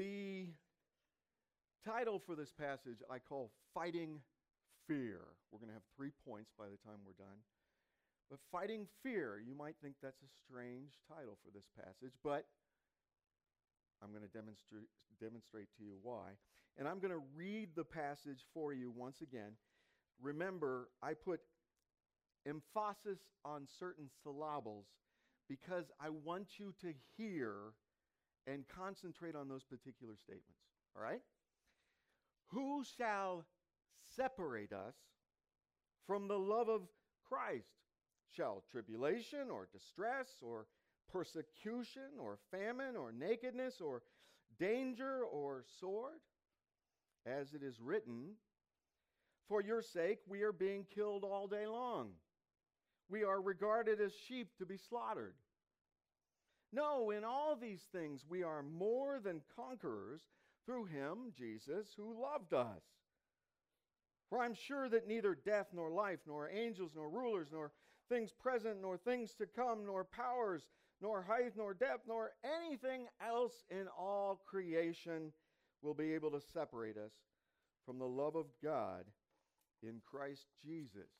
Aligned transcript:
The 0.00 0.46
title 1.84 2.22
for 2.24 2.34
this 2.34 2.54
passage 2.58 3.04
I 3.10 3.18
call 3.18 3.50
Fighting 3.74 4.20
Fear. 4.88 5.20
We're 5.52 5.58
going 5.58 5.68
to 5.68 5.74
have 5.74 5.84
three 5.94 6.12
points 6.26 6.52
by 6.58 6.72
the 6.72 6.80
time 6.88 7.04
we're 7.04 7.22
done. 7.22 7.36
But 8.30 8.38
Fighting 8.50 8.86
Fear, 9.02 9.42
you 9.46 9.54
might 9.54 9.74
think 9.82 9.96
that's 10.02 10.22
a 10.22 10.32
strange 10.42 10.92
title 11.06 11.36
for 11.44 11.50
this 11.52 11.68
passage, 11.76 12.16
but 12.24 12.46
I'm 14.02 14.08
going 14.08 14.22
to 14.22 14.32
demonstrate, 14.32 14.88
demonstrate 15.20 15.68
to 15.76 15.84
you 15.84 15.96
why. 16.02 16.32
And 16.78 16.88
I'm 16.88 16.98
going 16.98 17.12
to 17.12 17.20
read 17.36 17.68
the 17.76 17.84
passage 17.84 18.46
for 18.54 18.72
you 18.72 18.90
once 18.96 19.20
again. 19.20 19.52
Remember, 20.22 20.88
I 21.02 21.12
put 21.12 21.40
emphasis 22.48 23.20
on 23.44 23.68
certain 23.78 24.08
syllables 24.22 24.86
because 25.46 25.92
I 26.00 26.08
want 26.08 26.56
you 26.56 26.72
to 26.80 26.94
hear 27.18 27.74
and 28.46 28.64
concentrate 28.68 29.34
on 29.34 29.48
those 29.48 29.64
particular 29.64 30.14
statements. 30.16 30.60
All 30.96 31.02
right? 31.02 31.20
Who 32.48 32.82
shall 32.96 33.44
separate 34.16 34.72
us 34.72 34.94
from 36.06 36.28
the 36.28 36.38
love 36.38 36.68
of 36.68 36.82
Christ? 37.28 37.68
Shall 38.36 38.64
tribulation 38.70 39.50
or 39.50 39.68
distress 39.72 40.28
or 40.42 40.66
persecution 41.12 42.18
or 42.18 42.38
famine 42.50 42.96
or 42.96 43.12
nakedness 43.12 43.80
or 43.80 44.02
danger 44.58 45.22
or 45.22 45.64
sword? 45.80 46.20
As 47.26 47.52
it 47.52 47.62
is 47.62 47.80
written, 47.80 48.34
For 49.48 49.60
your 49.60 49.82
sake 49.82 50.20
we 50.26 50.42
are 50.42 50.52
being 50.52 50.86
killed 50.94 51.24
all 51.24 51.46
day 51.46 51.66
long. 51.66 52.10
We 53.08 53.24
are 53.24 53.40
regarded 53.40 54.00
as 54.00 54.12
sheep 54.28 54.56
to 54.58 54.66
be 54.66 54.76
slaughtered. 54.76 55.34
No, 56.72 57.10
in 57.10 57.24
all 57.24 57.56
these 57.56 57.82
things 57.92 58.24
we 58.28 58.42
are 58.42 58.62
more 58.62 59.18
than 59.18 59.42
conquerors 59.56 60.22
through 60.64 60.84
him, 60.86 61.32
Jesus, 61.36 61.88
who 61.96 62.20
loved 62.20 62.52
us. 62.52 62.82
For 64.28 64.38
I'm 64.40 64.54
sure 64.54 64.88
that 64.88 65.08
neither 65.08 65.34
death 65.34 65.68
nor 65.74 65.90
life, 65.90 66.20
nor 66.26 66.48
angels, 66.48 66.92
nor 66.94 67.10
rulers, 67.10 67.48
nor 67.52 67.72
things 68.08 68.32
present, 68.32 68.80
nor 68.80 68.96
things 68.96 69.34
to 69.34 69.46
come, 69.46 69.84
nor 69.84 70.04
powers, 70.04 70.62
nor 71.00 71.22
height, 71.22 71.52
nor 71.56 71.74
depth, 71.74 72.06
nor 72.06 72.32
anything 72.44 73.06
else 73.26 73.64
in 73.70 73.86
all 73.98 74.40
creation 74.46 75.32
will 75.82 75.94
be 75.94 76.12
able 76.12 76.30
to 76.30 76.40
separate 76.52 76.96
us 76.96 77.12
from 77.84 77.98
the 77.98 78.06
love 78.06 78.36
of 78.36 78.46
God 78.62 79.04
in 79.82 80.00
Christ 80.08 80.46
Jesus. 80.62 81.10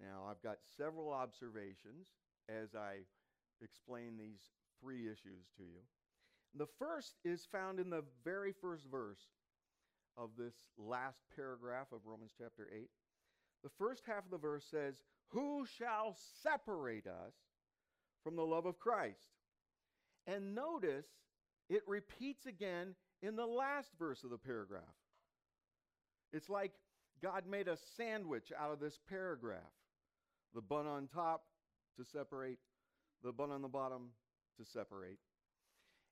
Now, 0.00 0.26
I've 0.30 0.42
got 0.42 0.58
several 0.76 1.12
observations 1.12 2.06
as 2.48 2.74
I 2.74 2.98
explain 3.62 4.16
these 4.16 4.40
three 4.80 5.06
issues 5.06 5.46
to 5.56 5.62
you. 5.62 5.80
The 6.54 6.68
first 6.78 7.14
is 7.24 7.46
found 7.50 7.78
in 7.78 7.90
the 7.90 8.04
very 8.24 8.52
first 8.52 8.84
verse 8.90 9.20
of 10.16 10.30
this 10.36 10.54
last 10.76 11.20
paragraph 11.36 11.88
of 11.92 12.00
Romans 12.04 12.32
chapter 12.36 12.68
8. 12.74 12.88
The 13.62 13.70
first 13.78 14.02
half 14.06 14.24
of 14.24 14.30
the 14.30 14.38
verse 14.38 14.64
says, 14.70 15.02
Who 15.30 15.66
shall 15.78 16.16
separate 16.42 17.06
us 17.06 17.34
from 18.24 18.36
the 18.36 18.42
love 18.42 18.66
of 18.66 18.78
Christ? 18.78 19.28
And 20.26 20.54
notice 20.54 21.06
it 21.68 21.82
repeats 21.86 22.46
again 22.46 22.94
in 23.22 23.36
the 23.36 23.46
last 23.46 23.90
verse 23.98 24.24
of 24.24 24.30
the 24.30 24.38
paragraph. 24.38 24.82
It's 26.32 26.48
like 26.48 26.72
God 27.22 27.44
made 27.48 27.68
a 27.68 27.78
sandwich 27.96 28.52
out 28.58 28.72
of 28.72 28.80
this 28.80 28.98
paragraph 29.08 29.60
the 30.54 30.62
bun 30.62 30.86
on 30.86 31.08
top 31.08 31.42
to 31.98 32.04
separate, 32.04 32.58
the 33.22 33.32
bun 33.32 33.50
on 33.50 33.62
the 33.62 33.68
bottom 33.68 34.10
to 34.58 34.64
separate. 34.64 35.18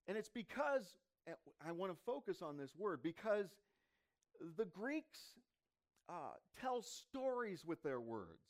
And 0.09 0.17
it's 0.17 0.29
because 0.29 0.97
I 1.67 1.73
want 1.73 1.92
to 1.92 1.98
focus 2.05 2.42
on 2.42 2.56
this 2.56 2.70
word 2.77 3.01
because 3.03 3.47
the 4.57 4.64
Greeks 4.64 5.19
uh, 6.09 6.34
tell 6.61 6.83
stories 6.83 7.64
with 7.64 7.83
their 7.83 8.01
words. 8.01 8.45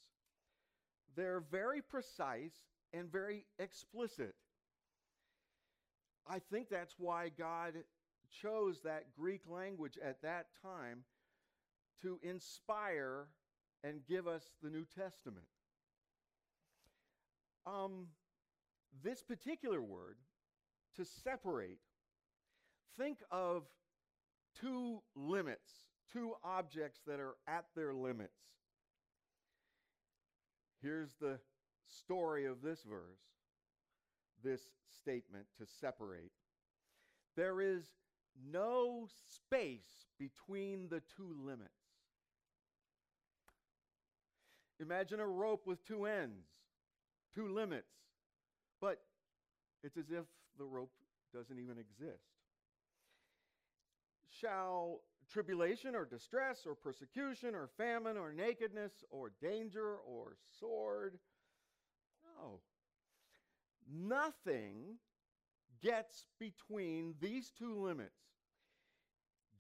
They're 1.17 1.43
very 1.51 1.81
precise 1.81 2.53
and 2.93 3.11
very 3.11 3.47
explicit. 3.59 4.35
I 6.29 6.41
think 6.51 6.69
that's 6.69 6.97
why 6.99 7.31
God 7.39 7.75
chose 8.43 8.81
that 8.85 9.05
Greek 9.19 9.43
language 9.49 9.99
at 10.05 10.21
that 10.23 10.47
time 10.63 11.05
to 12.03 12.19
inspire 12.23 13.29
and 13.83 14.01
give 14.07 14.27
us 14.27 14.43
the 14.63 14.69
New 14.69 14.85
Testament. 14.85 15.47
Um, 17.67 18.07
this 19.03 19.23
particular 19.23 19.83
word, 19.83 20.17
to 20.97 21.05
separate, 21.05 21.79
think 22.97 23.19
of 23.31 23.65
two 24.61 25.03
limits, 25.15 25.71
two 26.13 26.35
objects 26.45 27.01
that 27.07 27.21
are 27.21 27.35
at 27.47 27.67
their 27.75 27.93
limits. 27.93 28.39
Here's 30.81 31.11
the 31.21 31.39
story 31.87 32.47
of 32.47 32.63
this 32.63 32.83
verse, 32.83 33.21
this 34.43 34.63
statement 35.01 35.47
to 35.59 35.67
separate. 35.67 36.33
There 37.37 37.61
is 37.61 37.85
no 38.51 39.09
space 39.35 40.07
between 40.19 40.89
the 40.89 41.03
two 41.17 41.35
limits. 41.45 41.71
Imagine 44.81 45.21
a 45.21 45.27
rope 45.27 45.67
with 45.67 45.85
two 45.85 46.05
ends 46.05 46.47
two 47.37 47.49
limits. 47.49 47.93
But 48.81 49.01
it's 49.85 49.97
as 49.97 50.11
if 50.11 50.25
the 50.59 50.65
rope 50.65 50.91
doesn't 51.35 51.59
even 51.59 51.77
exist. 51.79 52.25
Shall 54.41 55.01
tribulation 55.33 55.95
or 55.95 56.05
distress 56.05 56.67
or 56.67 56.75
persecution 56.75 57.55
or 57.55 57.69
famine 57.77 58.17
or 58.17 58.33
nakedness 58.33 58.93
or 59.11 59.33
danger 59.41 59.97
or 60.07 60.37
sword? 60.61 61.19
No. 62.25 62.61
Nothing 63.89 64.97
gets 65.83 66.27
between 66.39 67.15
these 67.21 67.53
two 67.59 67.75
limits 67.75 68.13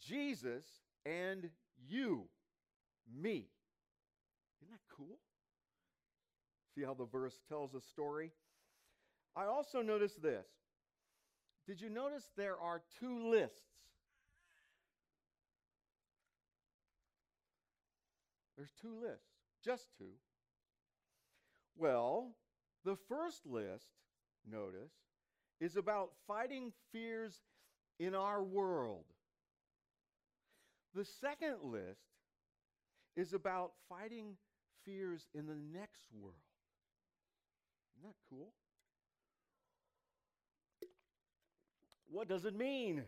Jesus 0.01 0.65
and 1.05 1.49
you, 1.89 2.29
me. 3.21 3.49
Isn't 4.61 4.73
that 4.73 4.81
cool? 4.95 5.19
See 6.77 6.85
how 6.85 6.95
the 6.95 7.07
verse 7.07 7.39
tells 7.49 7.75
a 7.75 7.81
story? 7.81 8.33
I 9.35 9.47
also 9.47 9.81
noticed 9.81 10.23
this. 10.23 10.47
Did 11.67 11.81
you 11.81 11.89
notice 11.89 12.29
there 12.37 12.59
are 12.61 12.83
two 13.01 13.31
lists? 13.31 13.63
There's 18.57 18.73
two 18.81 19.01
lists, 19.01 19.27
just 19.65 19.87
two. 19.99 20.13
Well, 21.77 22.33
the 22.85 22.97
first 23.09 23.47
list, 23.47 23.87
notice, 24.51 24.93
is 25.61 25.77
about 25.77 26.11
fighting 26.27 26.73
fears 26.93 27.41
in 27.99 28.15
our 28.15 28.43
world. 28.43 29.05
The 30.95 31.05
second 31.05 31.57
list 31.63 32.01
is 33.17 33.33
about 33.33 33.73
fighting 33.89 34.37
fears 34.85 35.27
in 35.35 35.47
the 35.47 35.57
next 35.73 36.07
world. 36.19 36.46
Isn't 37.97 38.09
that 38.09 38.17
cool? 38.29 38.53
What 42.09 42.29
does 42.29 42.45
it 42.45 42.55
mean? 42.57 43.03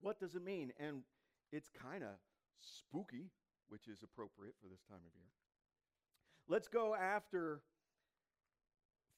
What 0.00 0.20
does 0.20 0.34
it 0.34 0.44
mean? 0.44 0.72
And 0.78 1.02
it's 1.52 1.68
kind 1.68 2.02
of 2.02 2.10
spooky, 2.60 3.30
which 3.68 3.88
is 3.88 4.02
appropriate 4.02 4.54
for 4.60 4.68
this 4.68 4.82
time 4.88 4.98
of 4.98 5.14
year. 5.14 5.30
Let's 6.48 6.68
go 6.68 6.94
after 6.94 7.62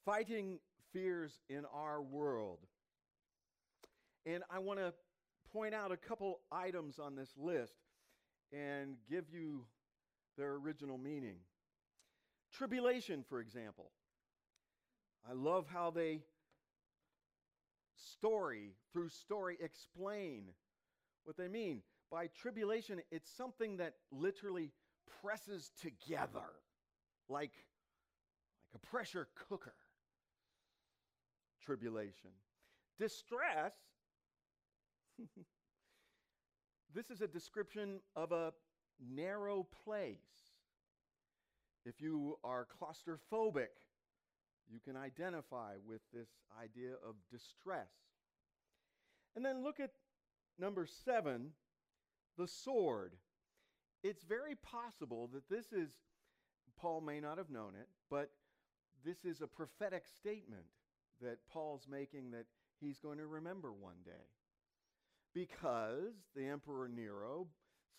fighting 0.05 0.59
fears 0.93 1.39
in 1.49 1.65
our 1.73 2.01
world. 2.01 2.59
And 4.25 4.43
I 4.49 4.59
want 4.59 4.79
to 4.79 4.93
point 5.51 5.73
out 5.73 5.91
a 5.91 5.97
couple 5.97 6.39
items 6.51 6.99
on 6.99 7.15
this 7.15 7.31
list 7.37 7.73
and 8.51 8.95
give 9.09 9.25
you 9.31 9.65
their 10.37 10.53
original 10.53 10.97
meaning. 10.97 11.37
Tribulation, 12.51 13.23
for 13.27 13.39
example. 13.39 13.91
I 15.27 15.33
love 15.33 15.65
how 15.67 15.91
they 15.91 16.21
story 17.95 18.73
through 18.93 19.09
story 19.09 19.57
explain 19.59 20.45
what 21.23 21.37
they 21.37 21.47
mean. 21.47 21.81
By 22.11 22.27
tribulation, 22.27 23.01
it's 23.11 23.29
something 23.29 23.77
that 23.77 23.93
literally 24.11 24.71
presses 25.21 25.71
together 25.79 26.49
like, 27.27 27.51
like 27.51 27.51
a 28.73 28.79
pressure 28.79 29.27
cooker. 29.47 29.75
Tribulation. 31.63 32.31
Distress, 32.97 33.73
this 36.95 37.09
is 37.11 37.21
a 37.21 37.27
description 37.27 37.99
of 38.15 38.31
a 38.31 38.53
narrow 39.13 39.67
place. 39.85 40.17
If 41.85 42.01
you 42.01 42.37
are 42.43 42.67
claustrophobic, 42.81 43.67
you 44.71 44.79
can 44.79 44.95
identify 44.95 45.73
with 45.87 46.01
this 46.13 46.29
idea 46.61 46.93
of 47.07 47.15
distress. 47.31 47.89
And 49.35 49.45
then 49.45 49.63
look 49.63 49.79
at 49.79 49.91
number 50.59 50.85
seven 51.05 51.51
the 52.37 52.47
sword. 52.47 53.13
It's 54.03 54.23
very 54.23 54.55
possible 54.55 55.29
that 55.33 55.49
this 55.49 55.73
is, 55.73 55.89
Paul 56.79 57.01
may 57.01 57.19
not 57.19 57.37
have 57.37 57.49
known 57.49 57.73
it, 57.79 57.89
but 58.09 58.29
this 59.05 59.25
is 59.25 59.41
a 59.41 59.47
prophetic 59.47 60.03
statement 60.07 60.65
that 61.21 61.39
Paul's 61.51 61.87
making 61.89 62.31
that 62.31 62.45
he's 62.79 62.99
going 62.99 63.17
to 63.17 63.25
remember 63.25 63.73
one 63.73 63.97
day. 64.05 64.11
Because 65.33 66.13
the 66.35 66.47
Emperor 66.47 66.87
Nero, 66.87 67.47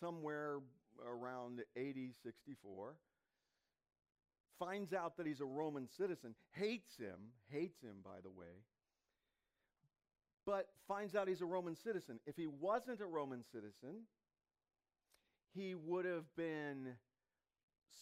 somewhere 0.01 0.61
around 1.07 1.61
AD 1.77 2.15
64, 2.23 2.95
finds 4.61 4.93
out 4.93 5.17
that 5.17 5.27
he's 5.27 5.41
a 5.41 5.45
Roman 5.45 5.89
citizen, 5.89 6.35
hates 6.53 6.97
him, 6.97 7.33
hates 7.49 7.81
him, 7.81 7.97
by 8.05 8.21
the 8.23 8.31
way, 8.31 8.62
but 10.47 10.69
finds 10.87 11.17
out 11.17 11.27
he's 11.27 11.41
a 11.41 11.47
Roman 11.47 11.75
citizen. 11.75 12.21
If 12.27 12.37
he 12.37 12.47
wasn't 12.47 13.01
a 13.01 13.07
Roman 13.07 13.43
citizen, 13.43 14.03
he 15.55 15.75
would 15.75 16.05
have 16.05 16.25
been 16.37 16.89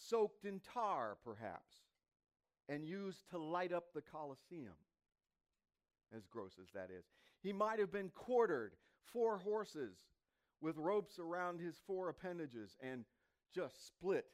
soaked 0.07 0.45
in 0.45 0.59
tar, 0.73 1.17
perhaps, 1.23 1.75
and 2.67 2.85
used 2.85 3.29
to 3.31 3.37
light 3.37 3.71
up 3.71 3.85
the 3.95 4.01
Colosseum, 4.01 4.75
as 6.15 6.27
gross 6.27 6.53
as 6.61 6.67
that 6.73 6.89
is. 6.95 7.05
He 7.41 7.53
might 7.53 7.79
have 7.79 7.91
been 7.91 8.09
quartered, 8.09 8.73
four 9.13 9.37
horses 9.37 9.95
with 10.61 10.75
ropes 10.77 11.19
around 11.19 11.61
his 11.61 11.75
four 11.87 12.09
appendages, 12.09 12.75
and 12.81 13.05
just 13.55 13.87
split 13.87 14.25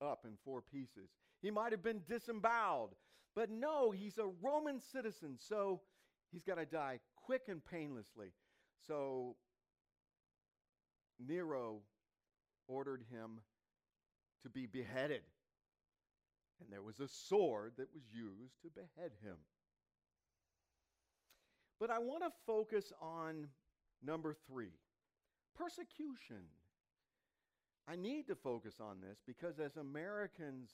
up 0.00 0.24
in 0.24 0.32
four 0.44 0.62
pieces. 0.62 1.10
He 1.42 1.50
might 1.50 1.72
have 1.72 1.82
been 1.82 2.02
disemboweled, 2.08 2.94
but 3.34 3.50
no, 3.50 3.90
he's 3.90 4.18
a 4.18 4.30
Roman 4.40 4.80
citizen, 4.80 5.36
so 5.36 5.80
he's 6.30 6.44
got 6.44 6.54
to 6.54 6.64
die 6.64 7.00
quick 7.16 7.42
and 7.48 7.60
painlessly. 7.64 8.32
So 8.86 9.36
Nero 11.18 11.80
ordered 12.68 13.04
him 13.10 13.40
to 14.42 14.48
be 14.48 14.66
beheaded. 14.66 15.22
And 16.60 16.72
there 16.72 16.82
was 16.82 17.00
a 17.00 17.08
sword 17.08 17.72
that 17.78 17.88
was 17.92 18.04
used 18.12 18.62
to 18.62 18.68
behead 18.70 19.12
him. 19.22 19.36
But 21.80 21.90
I 21.90 21.98
want 21.98 22.22
to 22.22 22.30
focus 22.46 22.92
on 23.00 23.48
number 24.04 24.36
three 24.46 24.70
persecution. 25.56 26.44
I 27.88 27.96
need 27.96 28.28
to 28.28 28.36
focus 28.36 28.76
on 28.80 29.00
this 29.00 29.18
because 29.26 29.58
as 29.58 29.76
Americans, 29.76 30.70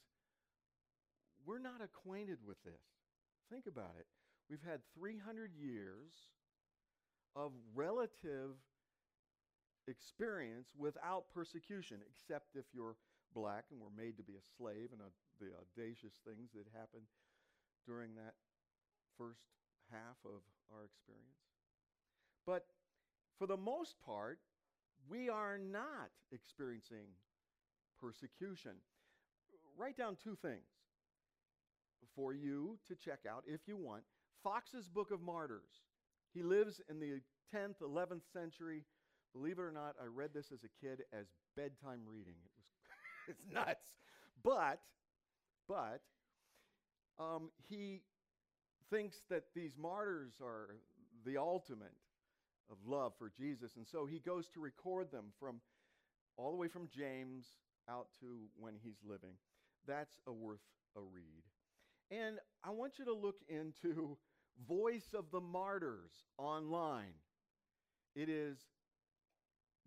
we're 1.45 1.59
not 1.59 1.81
acquainted 1.83 2.37
with 2.45 2.61
this. 2.63 2.81
Think 3.51 3.65
about 3.67 3.95
it. 3.97 4.05
We've 4.49 4.63
had 4.65 4.81
300 4.97 5.51
years 5.53 6.13
of 7.35 7.51
relative 7.75 8.57
experience 9.87 10.69
without 10.77 11.25
persecution, 11.33 11.97
except 12.09 12.55
if 12.55 12.65
you're 12.73 12.95
black 13.33 13.65
and 13.71 13.79
were 13.79 13.93
made 13.95 14.17
to 14.17 14.23
be 14.23 14.33
a 14.33 14.45
slave 14.57 14.89
and 14.91 15.01
the 15.39 15.53
audacious 15.53 16.13
things 16.25 16.49
that 16.53 16.65
happened 16.73 17.05
during 17.85 18.15
that 18.15 18.33
first 19.17 19.45
half 19.91 20.17
of 20.25 20.41
our 20.73 20.85
experience. 20.85 21.45
But 22.45 22.65
for 23.37 23.47
the 23.47 23.57
most 23.57 23.95
part, 24.05 24.39
we 25.09 25.29
are 25.29 25.57
not 25.57 26.09
experiencing 26.31 27.13
persecution. 27.99 28.73
Write 29.77 29.97
down 29.97 30.17
two 30.21 30.35
things 30.35 30.65
for 32.15 32.33
you 32.33 32.77
to 32.87 32.95
check 32.95 33.19
out 33.29 33.43
if 33.47 33.61
you 33.67 33.77
want. 33.77 34.03
Foxe's 34.43 34.87
Book 34.87 35.11
of 35.11 35.21
Martyrs. 35.21 35.83
He 36.33 36.43
lives 36.43 36.81
in 36.89 36.99
the 36.99 37.21
10th, 37.53 37.81
11th 37.81 38.21
century. 38.31 38.83
Believe 39.33 39.59
it 39.59 39.61
or 39.61 39.71
not, 39.71 39.95
I 40.01 40.05
read 40.05 40.31
this 40.33 40.51
as 40.51 40.59
a 40.63 40.85
kid 40.85 41.03
as 41.13 41.27
bedtime 41.55 42.01
reading. 42.05 42.35
It 42.45 42.51
was 42.55 42.65
it's 43.27 43.43
nuts. 43.53 43.85
But, 44.43 44.79
but, 45.67 46.01
um, 47.19 47.49
he 47.67 48.01
thinks 48.89 49.17
that 49.29 49.43
these 49.55 49.73
martyrs 49.77 50.33
are 50.41 50.75
the 51.25 51.37
ultimate 51.37 51.93
of 52.71 52.77
love 52.85 53.13
for 53.17 53.31
Jesus. 53.37 53.75
And 53.75 53.85
so 53.85 54.05
he 54.05 54.19
goes 54.19 54.47
to 54.49 54.59
record 54.59 55.11
them 55.11 55.25
from 55.39 55.59
all 56.37 56.51
the 56.51 56.57
way 56.57 56.67
from 56.67 56.87
James 56.95 57.45
out 57.89 58.07
to 58.21 58.47
when 58.57 58.75
he's 58.81 58.97
living. 59.03 59.33
That's 59.87 60.19
a 60.27 60.31
worth 60.31 60.59
a 60.95 61.01
read. 61.01 61.43
And 62.11 62.39
I 62.63 62.71
want 62.71 62.97
you 62.97 63.05
to 63.05 63.13
look 63.13 63.37
into 63.47 64.17
Voice 64.67 65.13
of 65.13 65.25
the 65.31 65.39
Martyrs 65.39 66.11
online. 66.37 67.13
It 68.15 68.27
is 68.29 68.57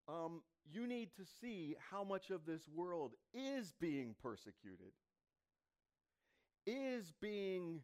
um, 0.09 0.43
you 0.71 0.87
need 0.87 1.09
to 1.17 1.25
see 1.41 1.75
how 1.91 2.05
much 2.05 2.31
of 2.31 2.47
this 2.47 2.69
world 2.69 3.15
is 3.35 3.73
being 3.81 4.15
persecuted, 4.23 4.93
is 6.67 7.13
being 7.21 7.81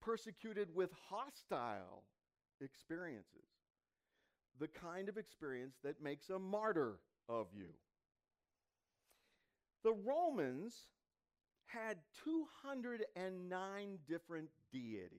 persecuted 0.00 0.74
with 0.74 0.90
hostile 1.08 2.02
experiences, 2.60 3.46
the 4.58 4.68
kind 4.68 5.08
of 5.08 5.16
experience 5.16 5.76
that 5.84 6.02
makes 6.02 6.30
a 6.30 6.38
martyr 6.38 6.98
of 7.28 7.46
you. 7.54 7.68
The 9.82 9.92
Romans 9.92 10.74
had 11.66 11.98
209 12.24 13.98
different 14.08 14.48
deities. 14.72 15.10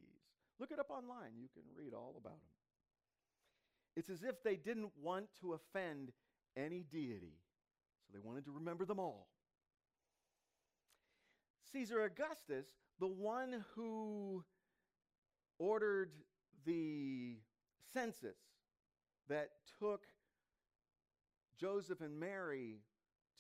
Look 0.60 0.72
it 0.72 0.80
up 0.80 0.90
online, 0.90 1.32
you 1.40 1.48
can 1.54 1.64
read 1.76 1.94
all 1.94 2.16
about 2.18 2.34
them. 2.34 2.58
It's 3.96 4.10
as 4.10 4.24
if 4.24 4.44
they 4.44 4.56
didn't 4.56 4.92
want 5.02 5.26
to 5.42 5.54
offend 5.54 6.12
any 6.56 6.84
deity, 6.92 7.40
so 8.06 8.12
they 8.14 8.20
wanted 8.20 8.46
to 8.46 8.52
remember 8.52 8.86
them 8.86 9.00
all. 9.00 9.28
Caesar 11.72 12.04
Augustus, 12.04 12.68
the 13.00 13.08
one 13.08 13.64
who 13.76 14.44
ordered 15.58 16.12
the 16.66 17.38
census 17.94 18.38
that 19.30 19.52
took 19.80 20.02
Joseph 21.60 22.02
and 22.02 22.20
Mary 22.20 22.82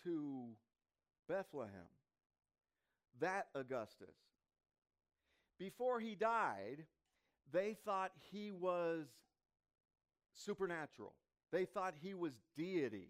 to 0.03 0.49
Bethlehem, 1.27 1.71
that 3.19 3.47
Augustus, 3.55 4.15
before 5.59 5.99
he 5.99 6.15
died, 6.15 6.85
they 7.51 7.75
thought 7.85 8.11
he 8.31 8.51
was 8.51 9.05
supernatural. 10.33 11.13
They 11.51 11.65
thought 11.65 11.93
he 12.01 12.13
was 12.13 12.33
deity. 12.55 13.09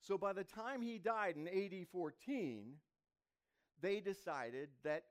So 0.00 0.18
by 0.18 0.32
the 0.34 0.44
time 0.44 0.82
he 0.82 0.98
died 0.98 1.36
in 1.36 1.48
AD 1.48 1.86
14, 1.90 2.74
they 3.80 4.00
decided 4.00 4.68
that 4.84 5.04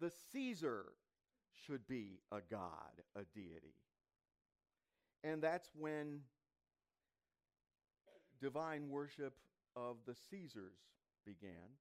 the 0.00 0.10
Caesar 0.32 0.86
should 1.66 1.86
be 1.86 2.20
a 2.32 2.40
god, 2.50 3.02
a 3.14 3.24
deity. 3.34 3.74
And 5.22 5.42
that's 5.42 5.70
when 5.78 6.20
divine 8.40 8.88
worship 8.88 9.34
of 9.76 9.96
the 10.06 10.14
Caesars 10.30 10.78
began. 11.24 11.76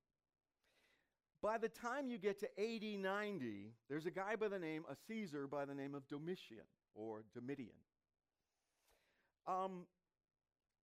By 1.42 1.58
the 1.58 1.70
time 1.70 2.08
you 2.08 2.18
get 2.18 2.40
to 2.40 2.48
AD 2.60 3.00
90, 3.00 3.72
there's 3.90 4.06
a 4.06 4.12
guy 4.12 4.36
by 4.36 4.50
the 4.50 4.60
name, 4.60 4.84
a 4.90 4.96
Caesar 5.08 5.48
by 5.48 5.66
the 5.66 5.74
name 5.74 5.96
of 5.96 6.08
Domitian 6.08 6.66
or 6.96 7.24
Domitian. 7.34 7.80
Um, 9.48 9.86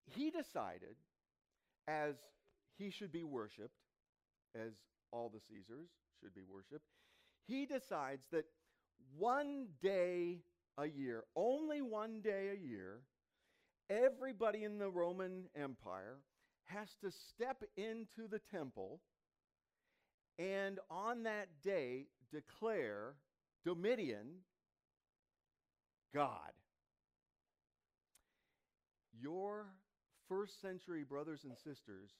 he 0.05 0.31
decided, 0.31 0.95
as 1.87 2.15
he 2.77 2.89
should 2.89 3.11
be 3.11 3.23
worshiped, 3.23 3.75
as 4.55 4.71
all 5.11 5.29
the 5.29 5.41
Caesars 5.41 5.89
should 6.21 6.33
be 6.33 6.43
worshiped, 6.49 6.85
he 7.47 7.65
decides 7.65 8.25
that 8.31 8.45
one 9.17 9.67
day 9.81 10.39
a 10.77 10.87
year, 10.87 11.23
only 11.35 11.81
one 11.81 12.21
day 12.21 12.49
a 12.53 12.67
year, 12.67 13.01
everybody 13.89 14.63
in 14.63 14.77
the 14.77 14.89
Roman 14.89 15.45
Empire 15.55 16.17
has 16.65 16.89
to 17.01 17.11
step 17.11 17.63
into 17.77 18.27
the 18.29 18.41
temple 18.51 18.99
and 20.37 20.79
on 20.89 21.23
that 21.23 21.47
day 21.63 22.07
declare 22.31 23.15
Domitian 23.63 24.41
God. 26.13 26.51
Your 29.19 29.67
first 30.27 30.61
century 30.61 31.03
brothers 31.03 31.41
and 31.43 31.55
sisters 31.57 32.11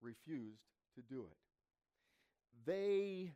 refused 0.00 0.62
to 0.94 1.02
do 1.02 1.26
it. 1.30 1.36
They 2.66 3.32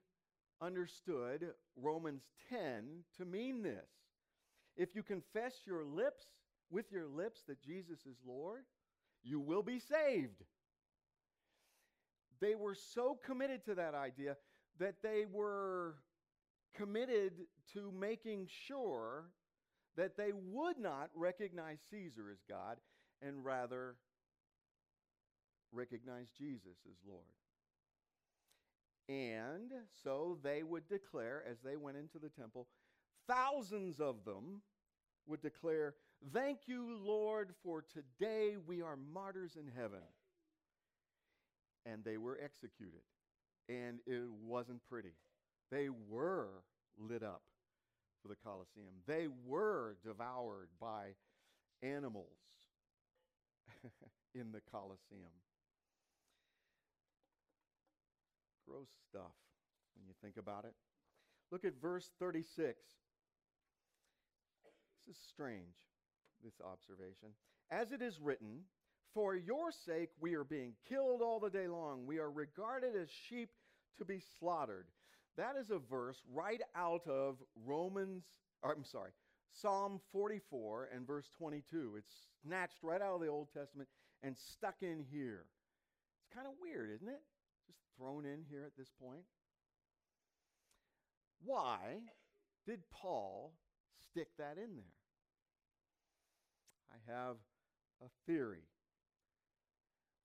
understood 0.61 1.49
Romans 1.77 2.23
10 2.49 3.05
to 3.19 3.25
mean 3.25 3.63
this. 3.63 3.89
If 4.77 4.95
you 4.95 5.03
confess 5.03 5.53
your 5.67 5.85
lips 5.85 6.25
with 6.71 6.91
your 6.91 7.07
lips 7.07 7.41
that 7.49 7.63
Jesus 7.63 8.01
is 8.07 8.17
Lord, 8.27 8.63
you 9.23 9.41
will 9.41 9.63
be 9.63 9.79
saved. 9.79 10.43
They 12.41 12.55
were 12.55 12.75
so 12.75 13.19
committed 13.25 13.65
to 13.67 13.75
that 13.77 13.95
idea 13.95 14.37
that 14.79 14.97
they 15.03 15.25
were 15.31 15.97
committed 16.75 17.33
to 17.75 17.93
making 17.93 18.49
sure 18.67 19.31
that 19.97 20.17
they 20.17 20.33
would 20.33 20.79
not 20.79 21.11
recognize 21.15 21.79
Caesar 21.91 22.31
as 22.33 22.39
God 22.49 22.79
and 23.21 23.45
rather 23.45 23.97
recognize 25.71 26.29
Jesus 26.37 26.79
as 26.91 26.97
Lord. 27.07 27.25
And 29.09 29.73
so 30.03 30.39
they 30.43 30.63
would 30.63 30.89
declare, 30.89 31.45
as 31.49 31.59
they 31.65 31.77
went 31.77 31.97
into 31.97 32.19
the 32.19 32.29
temple, 32.29 32.69
thousands 33.29 34.01
of 34.01 34.25
them 34.25 34.63
would 35.27 35.43
declare, 35.43 35.95
Thank 36.31 36.61
you, 36.67 36.99
Lord, 37.05 37.51
for 37.65 37.83
today 37.83 38.57
we 38.65 38.81
are 38.81 38.97
martyrs 38.97 39.57
in 39.57 39.67
heaven. 39.75 39.99
And 41.85 42.05
they 42.05 42.17
were 42.17 42.39
executed. 42.43 43.01
And 43.69 43.99
it 44.07 44.23
wasn't 44.45 44.81
pretty. 44.89 45.15
They 45.71 45.89
were 45.89 46.63
lit 46.97 47.23
up 47.23 47.43
for 48.23 48.29
the 48.29 48.37
Colosseum, 48.37 48.93
they 49.07 49.27
were 49.45 49.97
devoured 50.05 50.69
by 50.81 51.15
animals 51.83 52.27
in 54.35 54.53
the 54.53 54.61
Colosseum. 54.71 55.33
Gross 58.69 58.89
stuff 59.09 59.35
when 59.97 60.07
you 60.07 60.15
think 60.23 60.37
about 60.37 60.65
it. 60.65 60.75
Look 61.51 61.65
at 61.65 61.81
verse 61.81 62.11
36. 62.21 62.79
This 65.07 65.17
is 65.17 65.23
strange, 65.29 65.75
this 66.43 66.61
observation. 66.65 67.31
As 67.71 67.93
it 67.93 68.03
is 68.03 68.21
written, 68.21 68.61
For 69.15 69.35
your 69.35 69.71
sake 69.71 70.11
we 70.21 70.35
are 70.35 70.45
being 70.45 70.73
killed 70.89 71.23
all 71.23 71.41
the 71.41 71.51
day 71.51 71.69
long. 71.69 72.07
We 72.07 72.19
are 72.19 72.31
regarded 72.31 72.95
as 73.01 73.09
sheep 73.11 73.51
to 73.99 74.05
be 74.05 74.23
slaughtered. 74.39 74.87
That 75.37 75.57
is 75.59 75.71
a 75.71 75.79
verse 75.79 76.19
right 76.33 76.61
out 76.77 77.07
of 77.07 77.37
Romans, 77.65 78.25
or, 78.63 78.73
I'm 78.73 78.85
sorry, 78.85 79.13
Psalm 79.53 80.01
44 80.13 80.91
and 80.95 81.07
verse 81.07 81.29
22. 81.39 81.95
It's 81.99 82.13
snatched 82.43 82.83
right 82.83 83.01
out 83.01 83.15
of 83.15 83.21
the 83.21 83.29
Old 83.29 83.49
Testament 83.53 83.89
and 84.23 84.37
stuck 84.37 84.77
in 84.83 85.05
here. 85.11 85.45
It's 86.21 86.35
kind 86.35 86.47
of 86.47 86.55
weird, 86.61 86.91
isn't 86.95 87.09
it? 87.09 87.23
Just 87.67 87.79
thrown 87.97 88.25
in 88.25 88.45
here 88.49 88.65
at 88.65 88.77
this 88.77 88.91
point. 89.01 89.25
Why 91.45 91.79
did 92.67 92.81
Paul 92.91 93.53
stick 94.11 94.29
that 94.39 94.57
in 94.57 94.77
there? 94.77 95.02
I 96.93 97.13
have 97.13 97.37
a 98.03 98.09
theory. 98.27 98.67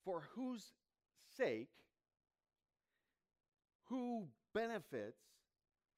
For 0.03 0.23
whose 0.35 0.63
sake, 1.37 1.69
who 3.85 4.27
benefits 4.53 5.21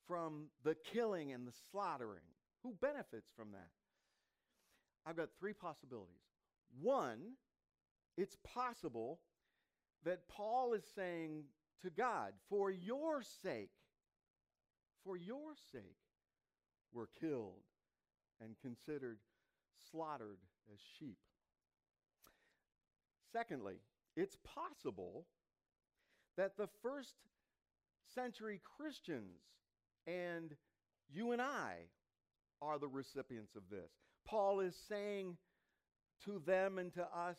from 0.08 0.46
the 0.64 0.76
killing 0.94 1.32
and 1.32 1.48
the 1.48 1.54
slaughtering? 1.72 2.22
Who 2.64 2.74
benefits 2.82 3.30
from 3.36 3.52
that? 3.52 3.70
I've 5.06 5.16
got 5.18 5.30
three 5.40 5.54
possibilities. 5.54 6.16
One, 6.82 7.20
it's 8.18 8.38
possible 8.44 9.20
that 10.04 10.28
Paul 10.28 10.74
is 10.74 10.84
saying 10.96 11.44
to 11.84 11.90
God, 11.90 12.34
for 12.50 12.70
your 12.70 13.24
sake, 13.44 13.72
for 15.04 15.16
your 15.16 15.54
sake, 15.72 15.98
we're 16.92 17.08
killed 17.20 17.64
and 18.42 18.56
considered 18.62 19.20
slaughtered 19.92 20.40
as 20.74 20.80
sheep. 21.00 21.18
Secondly, 23.32 23.76
it's 24.16 24.38
possible 24.44 25.26
that 26.38 26.58
the 26.58 26.70
first 26.82 27.16
century 28.16 28.62
Christians 28.78 29.40
and 30.08 30.56
you 31.12 31.32
and 31.32 31.42
I 31.42 31.76
are 32.62 32.80
the 32.80 32.88
recipients 32.88 33.56
of 33.56 33.64
this. 33.70 33.92
Paul 34.26 34.60
is 34.60 34.76
saying 34.88 35.38
to 36.26 36.42
them 36.46 36.78
and 36.78 36.94
to 36.94 37.04
us, 37.04 37.38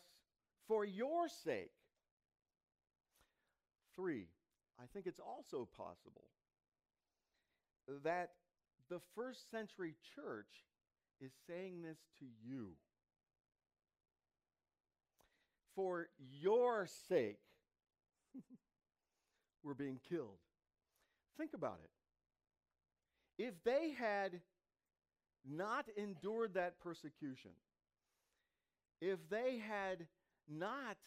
for 0.67 0.85
your 0.85 1.27
sake. 1.27 1.71
Three, 3.95 4.27
I 4.79 4.83
think 4.93 5.05
it's 5.05 5.19
also 5.19 5.67
possible 5.77 6.23
that 8.03 8.31
the 8.89 9.01
first 9.15 9.51
century 9.51 9.95
church 10.15 10.65
is 11.19 11.31
saying 11.47 11.81
this 11.81 11.97
to 12.19 12.25
you. 12.43 12.71
For 15.75 16.09
your 16.39 16.87
sake, 17.07 17.39
we're 19.63 19.73
being 19.73 19.99
killed. 20.09 20.37
Think 21.37 21.53
about 21.53 21.79
it. 21.83 23.43
If 23.43 23.53
they 23.63 23.93
had 23.97 24.41
not 25.49 25.85
endured 25.97 26.53
that 26.53 26.79
persecution, 26.79 27.51
if 29.01 29.17
they 29.29 29.61
had 29.67 30.05
not 30.47 30.97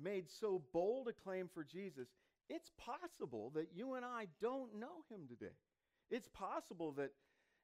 made 0.00 0.28
so 0.28 0.62
bold 0.72 1.08
a 1.08 1.12
claim 1.12 1.48
for 1.52 1.62
Jesus, 1.62 2.08
it's 2.48 2.70
possible 2.78 3.52
that 3.54 3.68
you 3.74 3.94
and 3.94 4.04
I 4.04 4.26
don't 4.40 4.74
know 4.78 5.04
him 5.08 5.28
today. 5.28 5.54
It's 6.10 6.28
possible 6.28 6.92
that 6.92 7.12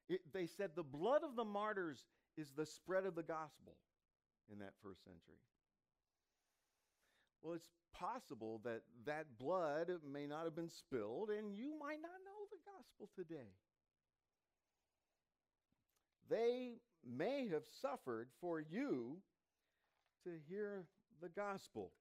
it, 0.09 0.21
they 0.33 0.47
said 0.47 0.71
the 0.75 0.83
blood 0.83 1.23
of 1.23 1.35
the 1.35 1.43
martyrs 1.43 2.05
is 2.37 2.51
the 2.51 2.65
spread 2.65 3.05
of 3.05 3.15
the 3.15 3.23
gospel 3.23 3.75
in 4.51 4.59
that 4.59 4.73
first 4.81 5.03
century. 5.03 5.39
Well, 7.41 7.55
it's 7.55 7.69
possible 7.93 8.61
that 8.63 8.81
that 9.05 9.37
blood 9.39 9.89
may 10.11 10.25
not 10.25 10.45
have 10.45 10.55
been 10.55 10.69
spilled 10.69 11.29
and 11.29 11.55
you 11.55 11.73
might 11.79 12.01
not 12.01 12.11
know 12.25 12.47
the 12.51 12.57
gospel 12.65 13.09
today. 13.15 13.49
They 16.29 16.75
may 17.05 17.47
have 17.49 17.63
suffered 17.81 18.29
for 18.39 18.59
you 18.59 19.17
to 20.23 20.31
hear 20.47 20.85
the 21.21 21.29
gospel. 21.29 21.91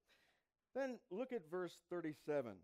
Then 0.75 0.99
look 1.11 1.33
at 1.33 1.51
verse 1.51 1.73
37. 1.91 2.53
Uh, 2.53 2.55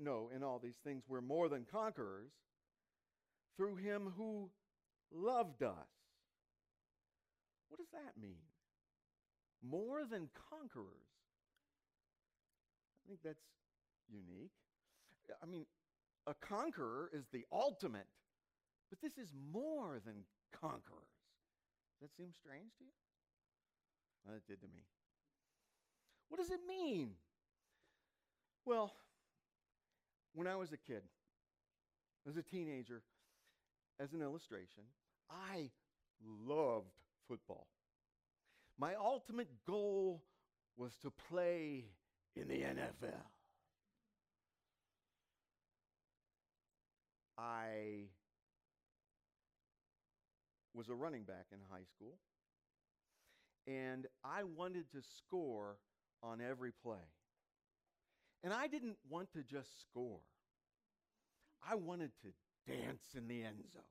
no, 0.00 0.30
in 0.34 0.42
all 0.42 0.60
these 0.62 0.78
things 0.84 1.02
we're 1.08 1.20
more 1.20 1.48
than 1.48 1.66
conquerors 1.70 2.30
through 3.56 3.76
him 3.76 4.12
who 4.16 4.50
loved 5.10 5.62
us. 5.62 5.88
What 7.68 7.78
does 7.78 7.90
that 7.92 8.20
mean? 8.20 8.51
More 9.62 10.04
than 10.04 10.28
conquerors. 10.50 11.08
I 13.04 13.08
think 13.08 13.20
that's 13.24 13.44
unique. 14.08 14.52
I 15.42 15.46
mean, 15.46 15.66
a 16.26 16.34
conqueror 16.34 17.10
is 17.12 17.24
the 17.32 17.44
ultimate, 17.52 18.06
but 18.90 19.00
this 19.00 19.18
is 19.18 19.32
more 19.52 20.00
than 20.04 20.24
conquerors. 20.52 21.14
Does 22.00 22.10
that 22.10 22.16
seem 22.16 22.32
strange 22.32 22.72
to 22.78 22.84
you? 22.84 22.90
Well, 24.24 24.36
it 24.36 24.46
did 24.46 24.60
to 24.60 24.68
me. 24.68 24.84
What 26.28 26.40
does 26.40 26.50
it 26.50 26.60
mean? 26.66 27.10
Well, 28.64 28.92
when 30.34 30.46
I 30.46 30.56
was 30.56 30.72
a 30.72 30.76
kid, 30.76 31.02
as 32.28 32.36
a 32.36 32.42
teenager, 32.42 33.02
as 34.00 34.12
an 34.12 34.22
illustration, 34.22 34.84
I 35.30 35.70
loved 36.46 36.94
football. 37.28 37.66
My 38.78 38.94
ultimate 38.94 39.48
goal 39.66 40.22
was 40.76 40.92
to 41.02 41.10
play 41.28 41.84
in 42.34 42.48
the 42.48 42.62
NFL. 42.62 43.26
I 47.38 48.08
was 50.74 50.88
a 50.88 50.94
running 50.94 51.22
back 51.22 51.46
in 51.52 51.58
high 51.70 51.84
school, 51.94 52.18
and 53.66 54.06
I 54.24 54.44
wanted 54.44 54.90
to 54.92 55.02
score 55.18 55.76
on 56.22 56.40
every 56.40 56.72
play. 56.82 57.04
And 58.44 58.52
I 58.52 58.66
didn't 58.66 58.96
want 59.08 59.32
to 59.32 59.42
just 59.42 59.80
score, 59.80 60.20
I 61.68 61.76
wanted 61.76 62.10
to 62.22 62.72
dance 62.72 63.14
in 63.16 63.28
the 63.28 63.42
end 63.44 63.64
zone 63.72 63.82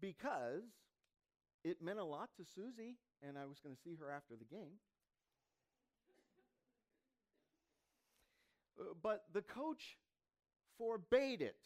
because 0.00 0.64
it 1.64 1.82
meant 1.82 1.98
a 1.98 2.04
lot 2.04 2.30
to 2.36 2.44
Susie, 2.44 2.96
and 3.26 3.38
I 3.38 3.46
was 3.46 3.58
going 3.60 3.74
to 3.74 3.80
see 3.82 3.96
her 4.00 4.10
after 4.10 4.34
the 4.36 4.44
game. 4.44 4.78
Uh, 8.78 8.84
but 9.02 9.24
the 9.32 9.42
coach 9.42 9.96
forbade 10.78 11.42
it. 11.42 11.56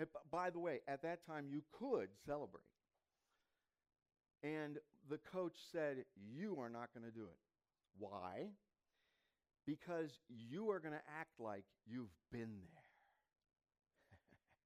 Uh, 0.00 0.04
by 0.30 0.50
the 0.50 0.58
way, 0.58 0.80
at 0.88 1.02
that 1.02 1.24
time 1.26 1.46
you 1.50 1.62
could 1.78 2.08
celebrate. 2.26 2.62
And 4.42 4.78
the 5.08 5.18
coach 5.32 5.56
said, 5.72 6.04
You 6.16 6.58
are 6.60 6.68
not 6.68 6.90
going 6.94 7.04
to 7.04 7.12
do 7.16 7.24
it. 7.24 7.38
Why? 7.98 8.48
Because 9.66 10.10
you 10.28 10.70
are 10.70 10.78
going 10.78 10.94
to 10.94 11.02
act 11.18 11.40
like 11.40 11.64
you've 11.86 12.14
been 12.30 12.60
there. 12.60 12.82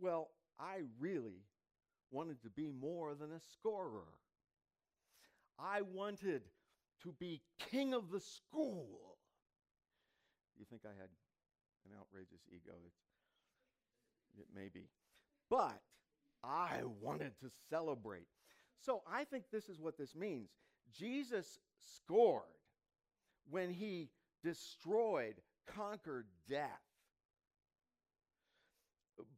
well, 0.00 0.30
I 0.60 0.78
really 0.98 1.44
wanted 2.10 2.42
to 2.42 2.50
be 2.50 2.70
more 2.80 3.14
than 3.14 3.30
a 3.30 3.40
scorer. 3.52 4.08
I 5.58 5.82
wanted 5.82 6.42
to 7.02 7.12
be 7.18 7.40
king 7.70 7.94
of 7.94 8.10
the 8.10 8.20
school. 8.20 9.16
You 10.58 10.64
think 10.68 10.82
I 10.84 10.94
had 11.00 11.08
an 11.86 11.98
outrageous 11.98 12.40
ego. 12.50 12.72
It's, 12.86 14.40
it 14.40 14.46
may 14.54 14.68
be. 14.72 14.88
But 15.50 15.80
I 16.44 16.80
wanted 17.00 17.32
to 17.40 17.50
celebrate. 17.70 18.26
So 18.80 19.02
I 19.10 19.24
think 19.24 19.44
this 19.50 19.68
is 19.68 19.80
what 19.80 19.98
this 19.98 20.14
means. 20.14 20.50
Jesus 20.96 21.58
scored 21.78 22.42
when 23.50 23.70
he 23.70 24.10
destroyed, 24.44 25.34
conquered 25.66 26.26
death. 26.48 26.68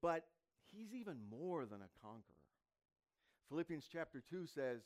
But 0.02 0.24
he's 0.70 0.94
even 0.94 1.16
more 1.30 1.64
than 1.64 1.80
a 1.80 2.06
conqueror. 2.06 2.39
Philippians 3.50 3.86
chapter 3.92 4.22
2 4.30 4.46
says 4.46 4.80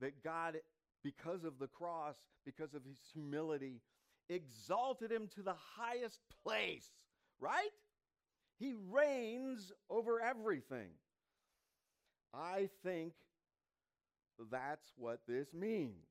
that 0.00 0.22
God, 0.22 0.58
because 1.02 1.44
of 1.44 1.58
the 1.58 1.66
cross, 1.66 2.16
because 2.44 2.74
of 2.74 2.84
his 2.84 2.98
humility, 3.12 3.80
exalted 4.28 5.10
him 5.10 5.28
to 5.34 5.42
the 5.42 5.54
highest 5.76 6.20
place, 6.44 6.88
right? 7.40 7.70
He 8.58 8.74
reigns 8.90 9.72
over 9.90 10.20
everything. 10.20 10.90
I 12.34 12.68
think 12.84 13.14
that's 14.50 14.92
what 14.96 15.20
this 15.26 15.52
means. 15.52 16.06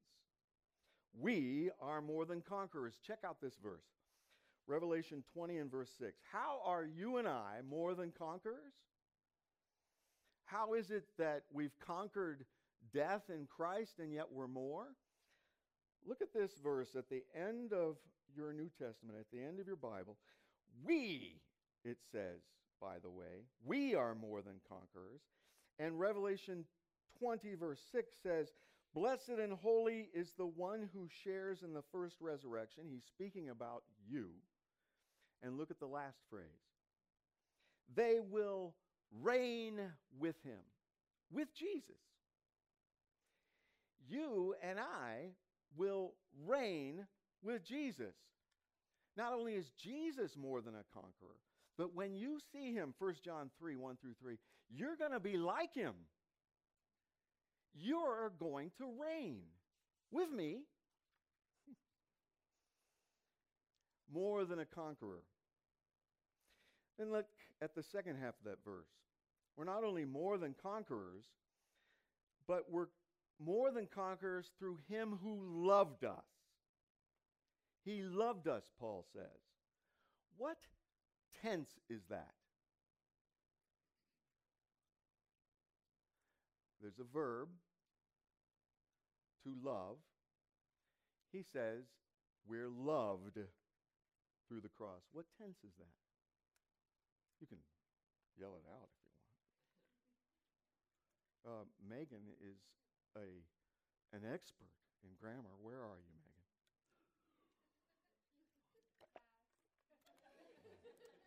We 1.20 1.70
are 1.82 2.02
more 2.02 2.26
than 2.26 2.42
conquerors. 2.42 3.00
Check 3.06 3.20
out 3.26 3.42
this 3.42 3.58
verse 3.62 3.86
Revelation 4.68 5.24
20 5.34 5.58
and 5.58 5.72
verse 5.72 5.92
6. 6.00 6.14
How 6.32 6.62
are 6.66 6.86
you 6.86 7.18
and 7.18 7.28
I 7.28 7.60
more 7.70 7.94
than 7.94 8.12
conquerors? 8.18 8.74
How 10.52 10.74
is 10.74 10.92
it 10.92 11.06
that 11.18 11.44
we've 11.54 11.78
conquered 11.80 12.46
death 12.94 13.24
in 13.30 13.48
Christ 13.48 14.00
and 14.00 14.14
yet 14.14 14.26
we're 14.32 14.48
more? 14.48 14.88
Look 16.06 16.22
at 16.22 16.34
this 16.34 16.52
verse 16.62 16.90
at 16.98 17.10
the 17.10 17.24
end 17.34 17.72
of 17.72 17.96
your 18.36 18.52
New 18.52 18.70
Testament, 18.78 19.18
at 19.20 19.32
the 19.32 19.42
end 19.42 19.60
of 19.60 19.68
your 19.68 19.78
Bible. 19.78 20.18
We, 20.84 21.40
it 21.86 21.98
says, 22.12 22.42
by 22.82 22.96
the 23.02 23.10
way, 23.10 23.46
we 23.64 23.96
are 23.96 24.14
more 24.14 24.42
than 24.42 24.56
conquerors. 24.68 25.22
And 25.80 26.00
Revelation 26.00 26.66
20, 27.20 27.56
verse 27.56 27.80
6 27.92 28.14
says, 28.22 28.48
Blessed 28.94 29.40
and 29.42 29.54
holy 29.54 30.10
is 30.14 30.34
the 30.38 30.46
one 30.46 30.90
who 30.94 31.08
shares 31.24 31.64
in 31.64 31.74
the 31.74 31.84
first 31.94 32.18
resurrection. 32.20 32.84
He's 32.92 33.06
speaking 33.06 33.50
about 33.50 33.84
you. 34.10 34.32
And 35.42 35.58
look 35.58 35.72
at 35.72 35.80
the 35.80 35.88
last 35.88 36.18
phrase. 36.30 36.44
They 37.96 38.20
will 38.20 38.74
reign 39.22 39.80
with 40.20 40.36
him, 40.44 40.60
with 41.32 41.54
Jesus. 41.54 41.98
You 44.08 44.56
and 44.64 44.80
I 44.80 45.32
will 45.76 46.14
reign 46.46 47.06
with 47.44 47.64
Jesus. 47.64 48.16
Not 49.18 49.34
only 49.34 49.54
is 49.54 49.72
Jesus 49.82 50.36
more 50.38 50.62
than 50.62 50.76
a 50.76 50.94
conqueror, 50.94 51.38
but 51.78 51.96
when 51.96 52.16
you 52.16 52.38
see 52.52 52.74
him, 52.74 52.94
1 53.00 53.16
John 53.24 53.50
3 53.60 53.76
1 53.76 53.98
through 54.02 54.16
3, 54.22 54.38
you're 54.70 54.96
going 54.96 55.12
to 55.12 55.20
be 55.20 55.38
like 55.38 55.74
him. 55.74 55.94
You're 57.74 58.32
going 58.40 58.72
to 58.78 58.86
reign 58.86 59.42
with 60.12 60.32
me 60.32 60.60
more 64.14 64.46
than 64.46 64.60
a 64.60 64.66
conqueror. 64.66 65.24
Then 66.98 67.12
look 67.12 67.26
at 67.62 67.76
the 67.76 67.84
second 67.84 68.18
half 68.18 68.36
of 68.40 68.46
that 68.46 68.64
verse. 68.66 68.90
We're 69.56 69.66
not 69.66 69.84
only 69.84 70.06
more 70.06 70.38
than 70.38 70.56
conquerors, 70.62 71.26
but 72.48 72.66
we're 72.70 72.88
more 73.40 73.72
than 73.72 73.88
conquerors 73.94 74.52
through 74.60 74.78
him 74.88 75.20
who 75.24 75.40
loved 75.68 76.04
us. 76.04 76.26
He 77.84 78.02
loved 78.02 78.48
us, 78.48 78.64
Paul 78.80 79.06
says. 79.14 79.24
What 80.38 80.58
tense 81.42 81.72
is 81.90 82.02
that? 82.10 82.34
There's 86.82 87.00
a 87.00 87.14
verb 87.14 87.50
to 89.44 89.54
love. 89.64 89.98
He 91.32 91.44
says, 91.54 91.84
We're 92.48 92.70
loved 92.70 93.38
through 94.48 94.62
the 94.62 94.70
cross. 94.70 95.02
What 95.14 95.26
tense 95.40 95.58
is 95.64 95.74
that? 95.78 95.96
You 97.40 97.48
can 97.48 97.60
yell 98.40 98.56
it 98.56 98.68
out. 98.70 98.90
Uh, 101.46 101.66
Megan 101.90 102.22
is 102.40 102.60
a, 103.18 103.28
an 104.16 104.22
expert 104.32 104.70
in 105.04 105.10
grammar. 105.20 105.56
Where 105.62 105.80
are 105.80 105.98
you, 105.98 106.14
Megan? 106.16 106.46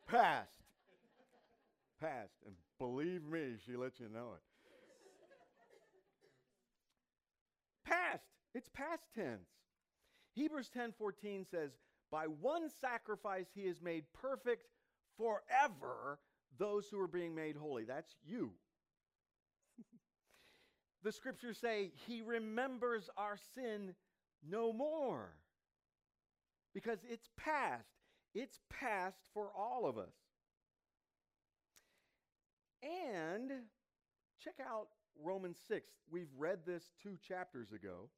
Past. 0.06 0.50
Past. 2.00 2.34
And 2.46 2.54
believe 2.78 3.24
me, 3.24 3.56
she 3.66 3.76
lets 3.76 3.98
you 3.98 4.08
know 4.08 4.34
it. 4.34 4.42
past. 7.84 8.24
It's 8.54 8.68
past 8.68 9.04
tense. 9.14 9.48
Hebrews 10.34 10.68
10:14 10.70 11.44
says, 11.44 11.78
"By 12.10 12.26
one 12.26 12.68
sacrifice 12.68 13.52
he 13.52 13.66
has 13.66 13.80
made 13.80 14.12
perfect 14.12 14.68
forever 15.16 16.20
those 16.56 16.88
who 16.88 17.00
are 17.00 17.08
being 17.08 17.34
made 17.34 17.56
holy." 17.56 17.84
That's 17.84 18.16
you. 18.24 18.54
The 21.04 21.12
scriptures 21.12 21.58
say 21.58 21.92
he 22.06 22.22
remembers 22.22 23.10
our 23.16 23.36
sin 23.54 23.94
no 24.48 24.72
more. 24.72 25.36
Because 26.74 26.98
it's 27.08 27.28
past. 27.36 27.84
It's 28.34 28.58
past 28.70 29.20
for 29.32 29.50
all 29.56 29.86
of 29.86 29.98
us. 29.98 30.14
And 32.82 33.50
check 34.42 34.54
out 34.60 34.88
Romans 35.22 35.58
6. 35.68 35.88
We've 36.10 36.32
read 36.36 36.60
this 36.66 36.82
two 37.02 37.16
chapters 37.28 37.70
ago. 37.72 38.08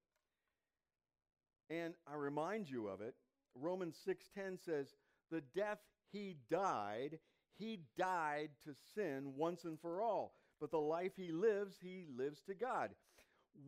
And 1.68 1.94
I 2.10 2.14
remind 2.14 2.70
you 2.70 2.86
of 2.86 3.00
it. 3.00 3.14
Romans 3.54 3.96
6:10 3.96 4.58
says, 4.58 4.94
"The 5.30 5.40
death 5.40 5.80
he 6.12 6.34
died, 6.48 7.18
he 7.58 7.80
died 7.96 8.50
to 8.64 8.74
sin 8.94 9.34
once 9.36 9.64
and 9.64 9.80
for 9.80 10.00
all. 10.00 10.34
But 10.60 10.70
the 10.70 10.78
life 10.78 11.12
he 11.16 11.32
lives, 11.32 11.76
he 11.80 12.04
lives 12.16 12.40
to 12.42 12.54
God." 12.54 12.90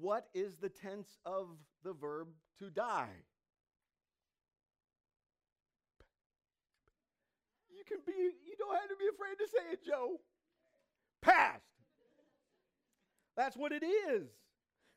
What 0.00 0.28
is 0.34 0.56
the 0.56 0.68
tense 0.68 1.18
of 1.24 1.48
the 1.82 1.92
verb 1.92 2.28
to 2.58 2.70
die? 2.70 3.24
You 7.70 7.84
can 7.86 7.98
be 8.06 8.12
you 8.12 8.56
don't 8.58 8.74
have 8.74 8.88
to 8.88 8.96
be 8.96 9.08
afraid 9.08 9.38
to 9.38 9.46
say 9.46 9.72
it, 9.72 9.84
Joe. 9.84 10.20
Past. 11.22 11.64
That's 13.36 13.56
what 13.56 13.72
it 13.72 13.84
is. 13.84 14.28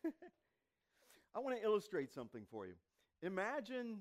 I 1.36 1.40
want 1.40 1.56
to 1.56 1.64
illustrate 1.64 2.12
something 2.12 2.44
for 2.52 2.66
you. 2.66 2.74
Imagine 3.22 4.00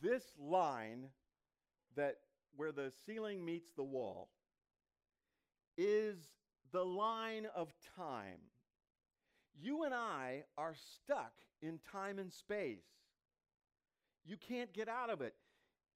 this 0.00 0.22
line 0.38 1.08
that 1.96 2.16
where 2.56 2.72
the 2.72 2.92
ceiling 3.06 3.44
meets 3.44 3.70
the 3.76 3.82
wall 3.82 4.28
is 5.76 6.16
the 6.72 6.84
line 6.84 7.46
of 7.54 7.72
time. 7.96 8.40
You 9.60 9.84
and 9.84 9.94
I 9.94 10.44
are 10.56 10.74
stuck 10.74 11.32
in 11.60 11.78
time 11.92 12.18
and 12.18 12.32
space. 12.32 12.84
You 14.24 14.36
can't 14.36 14.72
get 14.72 14.88
out 14.88 15.10
of 15.10 15.20
it. 15.20 15.34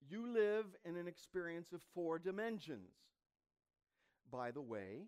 You 0.08 0.26
live 0.26 0.66
in 0.84 0.96
an 0.96 1.08
experience 1.08 1.72
of 1.72 1.80
four 1.94 2.18
dimensions. 2.18 2.90
By 4.30 4.50
the 4.50 4.60
way, 4.60 5.06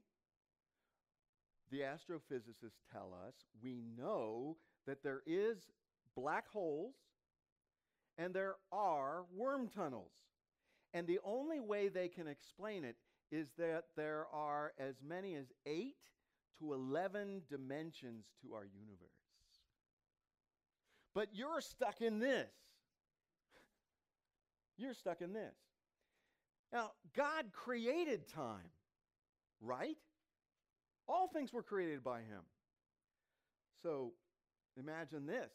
the 1.71 1.81
astrophysicists 1.81 2.85
tell 2.93 3.13
us 3.27 3.35
we 3.63 3.83
know 3.99 4.57
that 4.87 5.03
there 5.03 5.23
is 5.27 5.59
black 6.17 6.49
holes 6.49 6.95
and 8.17 8.33
there 8.33 8.57
are 8.73 9.25
worm 9.35 9.69
tunnels. 9.69 10.13
And 10.95 11.07
the 11.07 11.19
only 11.25 11.61
way 11.61 11.89
they 11.89 12.09
can 12.09 12.27
explain 12.27 12.85
it 12.85 12.97
is 13.31 13.49
that 13.59 13.85
there 13.97 14.27
are 14.33 14.73
as 14.79 14.95
many 15.07 15.35
as 15.35 15.47
8 15.67 15.95
to 16.59 16.73
11 16.73 17.43
dimensions 17.51 18.25
to 18.43 18.55
our 18.55 18.65
universe. 18.65 19.11
But 21.15 21.29
you're 21.33 21.61
stuck 21.61 22.01
in 22.01 22.19
this. 22.19 22.47
You're 24.77 24.95
stuck 24.95 25.23
in 25.23 25.33
this. 25.33 25.55
Now, 26.73 26.91
God 27.17 27.47
created 27.53 28.29
time, 28.29 28.69
right? 29.63 29.97
All 31.09 31.29
things 31.29 31.53
were 31.53 31.63
created 31.63 32.05
by 32.05 32.19
him. 32.19 32.43
So 33.83 34.13
imagine 34.77 35.27
this 35.27 35.51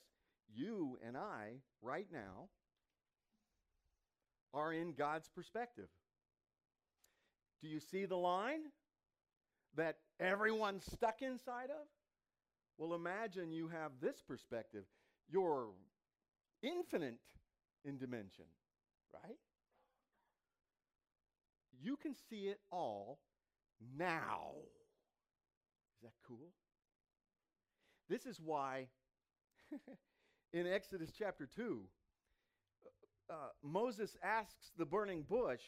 you 0.53 0.97
and 1.05 1.15
I, 1.15 1.60
right 1.81 2.07
now, 2.12 2.49
are 4.53 4.73
in 4.73 4.93
God's 4.93 5.29
perspective. 5.29 5.88
Do 7.62 7.67
you 7.67 7.80
see 7.80 8.06
the 8.06 8.17
line 8.17 8.62
that 9.76 9.97
everyone's 10.19 10.86
stuck 10.86 11.21
inside 11.21 11.69
of? 11.69 11.88
Well, 12.78 12.93
imagine 12.93 13.52
you 13.52 13.67
have 13.67 13.91
this 14.02 14.21
perspective. 14.28 14.86
You're 15.30 15.69
infinite 16.63 17.19
in 17.86 17.97
dimension, 17.97 18.45
right? 19.13 19.38
you 21.82 21.97
can 21.97 22.15
see 22.30 22.47
it 22.47 22.60
all 22.71 23.19
now. 23.97 24.52
Is 25.97 26.04
that 26.04 26.13
cool? 26.28 26.52
This 28.10 28.26
is 28.26 28.39
why 28.39 28.88
in 30.54 30.67
Exodus 30.67 31.12
chapter 31.17 31.47
2, 31.56 31.82
uh, 33.30 33.34
Moses 33.63 34.15
asks 34.24 34.71
the 34.78 34.86
burning 34.86 35.24
bush, 35.24 35.62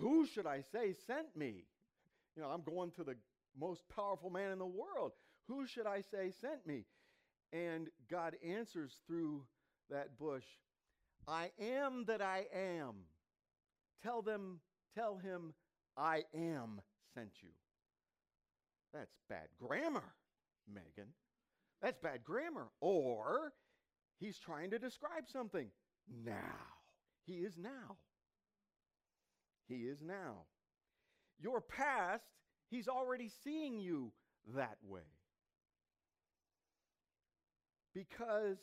Who 0.00 0.26
should 0.26 0.46
I 0.46 0.62
say 0.72 0.94
sent 1.06 1.36
me? 1.36 1.64
You 2.36 2.42
know, 2.42 2.48
I'm 2.48 2.62
going 2.62 2.90
to 2.92 3.04
the 3.04 3.16
most 3.58 3.82
powerful 3.94 4.30
man 4.30 4.52
in 4.52 4.58
the 4.58 4.66
world. 4.66 5.12
Who 5.48 5.66
should 5.66 5.86
I 5.86 6.02
say 6.02 6.32
sent 6.40 6.66
me? 6.66 6.84
And 7.52 7.88
God 8.10 8.36
answers 8.46 8.92
through 9.06 9.44
that 9.90 10.18
bush, 10.18 10.44
I 11.26 11.50
am 11.60 12.04
that 12.06 12.20
I 12.22 12.46
am. 12.54 12.94
Tell 14.02 14.22
them, 14.22 14.60
tell 14.94 15.16
him, 15.16 15.54
I 15.96 16.24
am 16.34 16.80
sent 17.14 17.30
you. 17.42 17.50
That's 18.92 19.14
bad 19.28 19.48
grammar, 19.58 20.14
Megan. 20.72 21.12
That's 21.82 21.98
bad 21.98 22.24
grammar. 22.24 22.68
Or 22.80 23.52
he's 24.18 24.38
trying 24.38 24.70
to 24.70 24.78
describe 24.78 25.24
something. 25.32 25.68
Now. 26.24 26.34
He 27.26 27.34
is 27.34 27.58
now. 27.58 27.96
He 29.68 29.84
is 29.84 29.98
now. 30.02 30.44
Your 31.40 31.60
past, 31.60 32.24
he's 32.70 32.88
already 32.88 33.30
seeing 33.44 33.78
you 33.78 34.12
that 34.54 34.78
way. 34.82 35.02
Because 37.94 38.58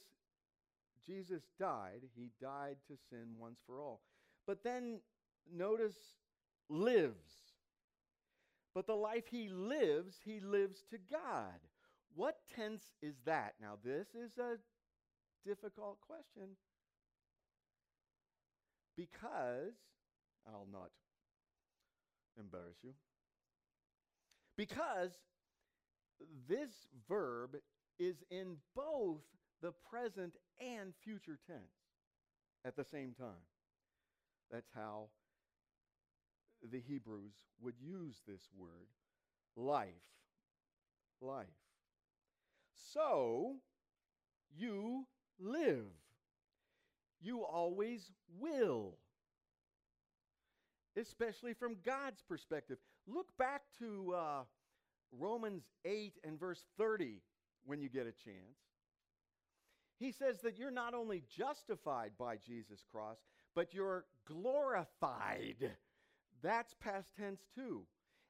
Jesus 1.06 1.44
died, 1.60 2.02
he 2.16 2.32
died 2.42 2.78
to 2.88 2.96
sin 3.10 3.36
once 3.38 3.60
for 3.66 3.80
all. 3.80 4.02
But 4.48 4.64
then 4.64 5.00
notice 5.54 5.96
lives. 6.70 7.30
But 8.74 8.88
the 8.88 8.96
life 8.96 9.26
he 9.30 9.50
lives, 9.50 10.16
he 10.26 10.40
lives 10.40 10.84
to 10.90 10.98
God. 11.12 11.60
What 12.16 12.38
tense 12.56 12.84
is 13.02 13.16
that? 13.26 13.54
Now, 13.62 13.78
this 13.84 14.08
is 14.16 14.38
a 14.38 14.58
difficult 15.48 16.00
question 16.02 16.56
because, 18.98 19.74
I'll 20.48 20.68
not 20.72 20.90
embarrass 22.38 22.78
you, 22.84 22.94
because 24.58 25.12
this 26.48 26.88
verb 27.08 27.58
is 28.00 28.24
in 28.30 28.58
both 28.76 29.22
the 29.62 29.74
present 29.90 30.36
and 30.60 30.94
future 31.04 31.40
tense 31.48 31.60
at 32.66 32.76
the 32.76 32.84
same 32.84 33.14
time. 33.18 33.46
That's 34.52 34.70
how 34.76 35.08
the 36.72 36.80
Hebrews 36.80 37.34
would 37.62 37.76
use 37.80 38.22
this 38.28 38.50
word 38.58 38.88
life. 39.56 39.88
Life. 41.22 41.48
So 42.94 43.56
you 44.56 45.06
live. 45.40 45.86
You 47.22 47.44
always 47.44 48.12
will. 48.40 48.98
Especially 51.00 51.54
from 51.54 51.76
God's 51.86 52.22
perspective. 52.22 52.78
Look 53.08 53.28
back 53.38 53.64
to 53.80 54.14
uh, 54.16 54.44
Romans 55.12 55.64
8 55.84 56.14
and 56.24 56.40
verse 56.40 56.64
30 56.78 57.22
when 57.66 57.82
you 57.82 57.90
get 57.90 58.08
a 58.08 58.12
chance. 58.12 58.60
He 60.00 60.12
says 60.12 60.40
that 60.42 60.58
you're 60.58 60.72
not 60.72 60.94
only 60.94 61.24
justified 61.36 62.12
by 62.20 62.38
Jesus' 62.38 62.84
cross, 62.92 63.18
but 63.56 63.74
you're 63.74 64.06
glorified. 64.28 65.72
That's 66.42 66.76
past 66.80 67.16
tense 67.18 67.42
too. 67.56 67.84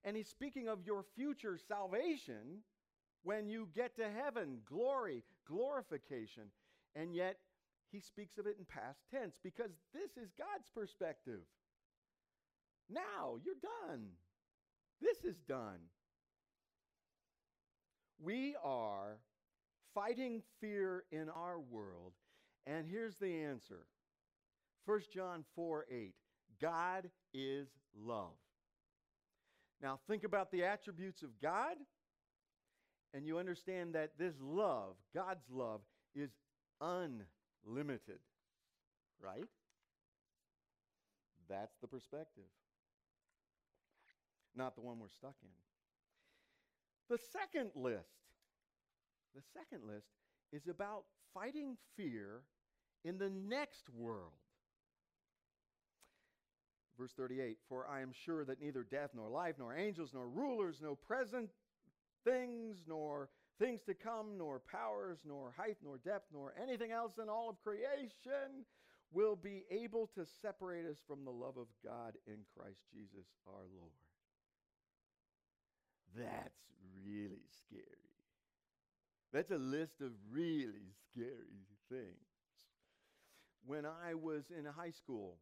And 0.04 0.16
he's 0.16 0.30
speaking 0.30 0.68
of 0.68 0.86
your 0.86 1.04
future 1.16 1.58
salvation 1.68 2.62
when 3.24 3.50
you 3.50 3.68
get 3.76 3.96
to 3.96 4.08
heaven, 4.10 4.60
glory, 4.70 5.24
glorification. 5.48 6.44
And 6.96 7.16
yet, 7.16 7.38
he 7.92 8.00
speaks 8.00 8.38
of 8.38 8.46
it 8.46 8.58
in 8.60 8.66
past 8.66 9.00
tense 9.10 9.40
because 9.42 9.72
this 9.94 10.12
is 10.22 10.32
God's 10.38 10.70
perspective. 10.74 11.40
Now, 12.90 13.38
you're 13.44 13.56
done. 13.62 14.08
This 15.02 15.18
is 15.24 15.38
done. 15.48 15.80
We 18.24 18.56
are 18.64 19.18
fighting 19.94 20.42
fear 20.62 21.04
in 21.12 21.30
our 21.30 21.60
world, 21.60 22.14
and 22.66 22.88
here's 22.88 23.16
the 23.18 23.44
answer 23.44 23.86
1 24.86 25.02
John 25.14 25.44
4 25.56 25.86
8. 25.92 26.14
God 26.62 27.10
is 27.34 27.68
love. 27.98 28.38
Now, 29.82 30.00
think 30.08 30.24
about 30.24 30.52
the 30.52 30.64
attributes 30.64 31.22
of 31.22 31.30
God, 31.42 31.76
and 33.14 33.26
you 33.26 33.38
understand 33.38 33.96
that 33.96 34.12
this 34.18 34.36
love, 34.42 34.96
God's 35.14 35.44
love, 35.52 35.82
is 36.16 36.30
unlimited, 36.80 38.20
right? 39.22 39.50
That's 41.50 41.76
the 41.82 41.88
perspective, 41.88 42.46
not 44.56 44.76
the 44.76 44.82
one 44.82 45.00
we're 45.00 45.10
stuck 45.10 45.36
in. 45.42 45.50
The 47.10 47.20
second 47.32 47.72
list, 47.76 48.26
the 49.36 49.42
second 49.54 49.88
list 49.88 50.08
is 50.52 50.68
about 50.68 51.04
fighting 51.34 51.78
fear 51.96 52.42
in 53.04 53.18
the 53.18 53.30
next 53.30 53.90
world. 53.90 54.32
Verse 56.98 57.12
38 57.18 57.58
For 57.68 57.88
I 57.88 58.02
am 58.02 58.12
sure 58.26 58.46
that 58.46 58.62
neither 58.62 58.84
death, 58.84 59.12
nor 59.16 59.30
life, 59.30 59.56
nor 59.60 59.76
angels, 59.76 60.12
nor 60.14 60.28
rulers, 60.28 60.80
nor 60.82 60.96
present 60.96 61.50
things, 62.24 62.84
nor 62.88 63.30
things 63.60 63.82
to 63.84 63.94
come, 63.94 64.38
nor 64.38 64.60
powers, 64.60 65.20
nor 65.26 65.54
height, 65.58 65.78
nor 65.84 65.98
depth, 65.98 66.28
nor 66.34 66.54
anything 66.62 66.92
else 66.92 67.14
in 67.22 67.30
all 67.30 67.50
of 67.50 67.62
creation 67.64 68.66
will 69.12 69.36
be 69.36 69.64
able 69.70 70.10
to 70.16 70.26
separate 70.42 70.86
us 70.86 70.98
from 71.08 71.24
the 71.24 71.32
love 71.32 71.58
of 71.58 71.68
God 71.84 72.16
in 72.28 72.38
Christ 72.56 72.80
Jesus 72.92 73.28
our 73.48 73.64
Lord. 73.78 73.92
That's 76.16 76.72
really 77.06 77.46
scary. 77.52 78.10
That's 79.32 79.52
a 79.52 79.58
list 79.58 80.02
of 80.02 80.14
really 80.32 80.94
scary 81.12 81.68
things. 81.90 82.26
When 83.66 83.86
I 83.86 84.14
was 84.14 84.50
in 84.50 84.64
high 84.66 84.92
school, 84.92 85.40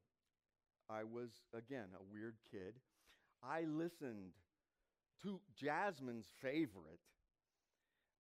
I 0.90 1.04
was, 1.04 1.32
again, 1.54 1.90
a 2.00 2.04
weird 2.04 2.36
kid. 2.52 2.76
I 3.44 3.64
listened 3.64 4.34
to 5.24 5.42
Jasmine's 5.56 6.32
favorite. 6.42 7.02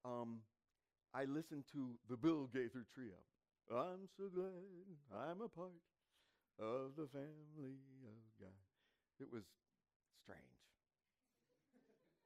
Um, 0.05 0.39
I 1.13 1.25
listened 1.25 1.65
to 1.73 1.95
the 2.09 2.17
Bill 2.17 2.47
Gaither 2.53 2.85
Trio. 2.93 3.19
I'm 3.71 4.07
so 4.17 4.29
glad 4.33 4.53
I'm 5.13 5.41
a 5.41 5.49
part 5.49 5.81
of 6.59 6.95
the 6.97 7.07
family 7.07 7.79
of 8.05 8.19
God. 8.39 8.61
It 9.19 9.27
was 9.31 9.43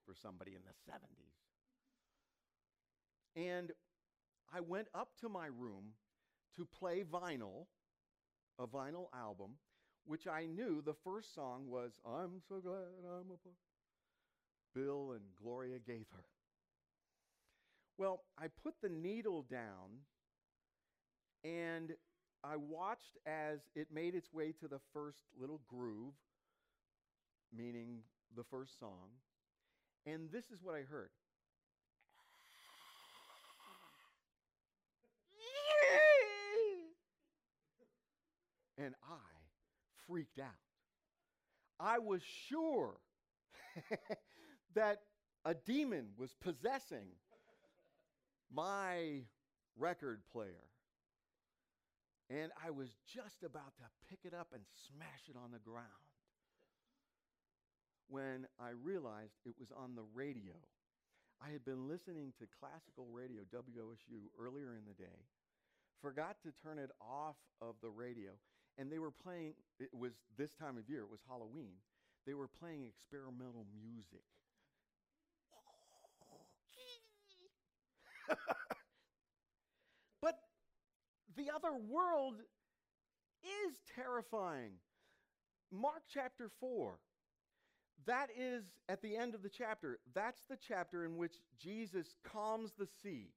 for 0.08 0.15
somebody 0.15 0.52
in 0.52 0.62
the 0.63 0.91
70s. 0.91 1.36
And 3.36 3.72
I 4.54 4.62
went 4.62 4.88
up 4.96 5.10
to 5.22 5.30
my 5.30 5.48
room 5.48 5.93
to 6.56 6.65
play 6.65 7.04
vinyl, 7.04 7.65
a 8.58 8.65
vinyl 8.65 9.08
album, 9.13 9.52
which 10.06 10.26
I 10.28 10.46
knew 10.46 10.82
the 10.82 10.96
first 11.04 11.36
song 11.36 11.65
was 11.67 11.91
I'm 12.06 12.41
so 12.48 12.60
glad 12.62 12.88
I'm 13.06 13.32
a 13.32 13.38
part. 13.38 13.56
Bill 14.74 15.12
and 15.12 15.24
Gloria 15.41 15.80
Gaither. 15.86 16.26
Well, 17.98 18.24
I 18.39 18.48
put 18.63 18.76
the 18.82 18.89
needle 18.89 19.46
down 19.50 20.06
and 21.43 21.93
I 22.43 22.56
watched 22.56 23.17
as 23.26 23.60
it 23.76 23.88
made 23.91 24.15
its 24.15 24.32
way 24.32 24.54
to 24.60 24.67
the 24.67 24.80
first 24.93 25.24
little 25.39 25.62
groove, 25.67 26.13
meaning 27.56 28.00
the 28.36 28.43
first 28.43 28.80
song. 28.80 29.10
And 30.08 30.32
this 30.32 30.46
is 30.46 30.63
what 30.63 30.74
I 30.74 30.82
heard. 30.89 31.10
And 38.80 38.93
I 39.10 39.15
freaked 40.06 40.39
out. 40.39 40.52
I 41.80 41.98
was 41.98 42.22
sure 42.24 42.98
that 44.76 45.02
a 45.46 45.56
demon 45.56 46.10
was 46.15 46.36
possessing 46.41 47.08
my 48.54 49.22
record 49.78 50.22
player. 50.32 50.70
And 52.30 52.52
I 52.63 52.70
was 52.70 52.89
just 53.12 53.43
about 53.43 53.76
to 53.78 53.84
pick 54.10 54.20
it 54.26 54.34
up 54.34 54.50
and 54.54 54.62
smash 54.88 55.28
it 55.28 55.36
on 55.36 55.52
the 55.52 55.60
ground 55.60 56.07
when 58.10 58.48
I 58.60 58.70
realized 58.84 59.34
it 59.46 59.56
was 59.60 59.72
on 59.72 59.96
the 59.96 60.06
radio. 60.13 60.54
I 61.41 61.52
had 61.52 61.65
been 61.65 61.88
listening 61.88 62.34
to 62.39 62.48
classical 62.60 63.06
radio, 63.12 63.43
WOSU, 63.54 64.30
earlier 64.39 64.74
in 64.76 64.86
the 64.88 64.93
day, 64.98 65.20
forgot 66.02 66.38
to 66.43 66.52
turn 66.63 66.80
it 66.80 66.91
off 67.02 67.36
of 67.62 67.76
the 67.82 67.89
radio, 67.89 68.32
and 68.78 68.91
they 68.91 69.00
were 69.00 69.12
playing, 69.12 69.54
it 69.80 69.93
was 69.93 70.13
this 70.38 70.52
time 70.54 70.78
of 70.78 70.89
year, 70.89 71.02
it 71.02 71.10
was 71.12 71.20
Halloween. 71.28 71.74
they 72.26 72.34
were 72.34 72.48
playing 72.48 72.84
experimental 72.86 73.65
music. 73.82 74.24
but 80.22 80.36
the 81.36 81.50
other 81.54 81.74
world 81.76 82.36
is 83.43 83.82
terrifying. 83.96 84.74
Mark 85.72 86.04
chapter 86.13 86.50
4. 86.60 87.00
That 88.06 88.30
is 88.38 88.64
at 88.88 89.02
the 89.02 89.16
end 89.18 89.36
of 89.36 89.44
the 89.44 89.50
chapter. 89.50 90.00
That's 90.14 90.42
the 90.50 90.58
chapter 90.68 91.04
in 91.04 91.18
which 91.18 91.36
Jesus 91.60 92.16
calms 92.24 92.72
the 92.78 92.88
sea. 93.04 93.32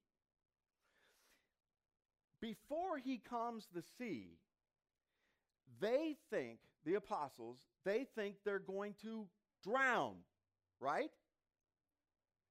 Before 2.41 2.99
he 2.99 3.19
calms 3.19 3.69
the 3.75 3.83
sea, 3.99 4.39
they 5.81 6.17
think, 6.31 6.59
the 6.85 6.95
apostles, 6.95 7.59
they 7.85 8.07
think 8.15 8.37
they're 8.45 8.59
going 8.59 8.95
to 9.03 9.27
drown, 9.63 10.15
right? 10.81 11.11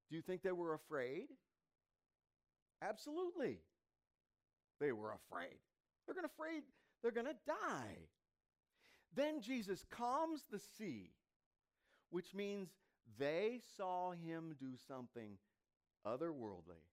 Do 0.10 0.15
you 0.15 0.22
think 0.22 0.43
they 0.43 0.52
were 0.52 0.74
afraid? 0.74 1.28
Absolutely. 2.82 3.60
They 4.80 4.91
were 4.91 5.13
afraid. 5.13 5.58
They're 6.06 6.15
going 6.15 6.28
to 6.28 6.34
afraid 6.34 6.63
they're 7.02 7.12
going 7.12 7.28
to 7.28 7.36
die. 7.45 7.98
Then 9.15 9.41
Jesus 9.41 9.86
calms 9.89 10.43
the 10.52 10.60
sea, 10.78 11.12
which 12.10 12.34
means 12.34 12.69
they 13.17 13.60
saw 13.78 14.12
him 14.12 14.56
do 14.60 14.72
something 14.88 15.38
otherworldly, 16.06 16.84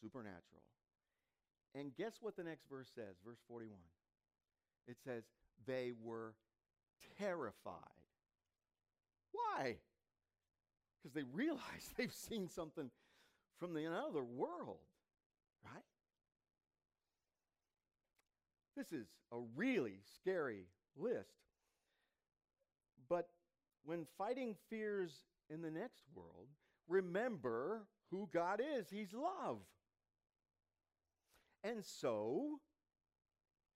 supernatural. 0.00 0.62
And 1.74 1.94
guess 1.96 2.18
what 2.20 2.36
the 2.36 2.44
next 2.44 2.64
verse 2.68 2.88
says? 2.94 3.16
Verse 3.24 3.38
41. 3.48 3.78
It 4.86 4.96
says, 5.04 5.24
they 5.66 5.92
were 6.02 6.34
terrified. 7.18 7.74
Why? 9.32 9.76
Because 10.96 11.14
they 11.14 11.24
realize 11.32 11.60
they've 11.96 12.12
seen 12.12 12.48
something 12.48 12.90
from 13.58 13.74
the 13.74 13.86
other 13.86 14.24
world, 14.24 14.78
right? 15.64 15.84
This 18.76 18.92
is 18.92 19.06
a 19.32 19.38
really 19.56 19.98
scary 20.14 20.66
list. 20.96 21.47
When 23.88 24.04
fighting 24.18 24.54
fears 24.68 25.22
in 25.48 25.62
the 25.62 25.70
next 25.70 26.02
world, 26.14 26.48
remember 26.88 27.86
who 28.10 28.28
God 28.34 28.60
is. 28.60 28.90
He's 28.90 29.14
love. 29.14 29.60
And 31.64 31.82
so, 31.82 32.60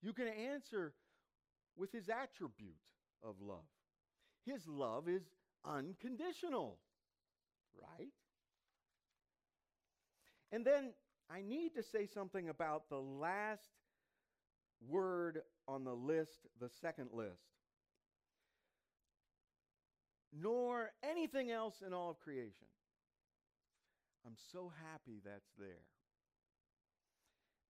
you 0.02 0.12
can 0.12 0.28
answer 0.28 0.92
with 1.78 1.90
his 1.92 2.10
attribute 2.10 2.76
of 3.22 3.36
love. 3.40 3.64
His 4.44 4.68
love 4.68 5.08
is 5.08 5.22
unconditional, 5.64 6.76
right? 7.80 8.12
And 10.52 10.62
then 10.62 10.90
I 11.30 11.40
need 11.40 11.74
to 11.76 11.82
say 11.82 12.04
something 12.04 12.50
about 12.50 12.90
the 12.90 13.00
last 13.00 13.70
word 14.86 15.40
on 15.66 15.84
the 15.84 15.94
list, 15.94 16.48
the 16.60 16.68
second 16.68 17.08
list. 17.14 17.51
Nor 20.42 20.90
anything 21.08 21.50
else 21.50 21.82
in 21.86 21.92
all 21.92 22.10
of 22.10 22.18
creation. 22.18 22.66
I'm 24.26 24.36
so 24.52 24.72
happy 24.90 25.20
that's 25.24 25.50
there. 25.58 25.86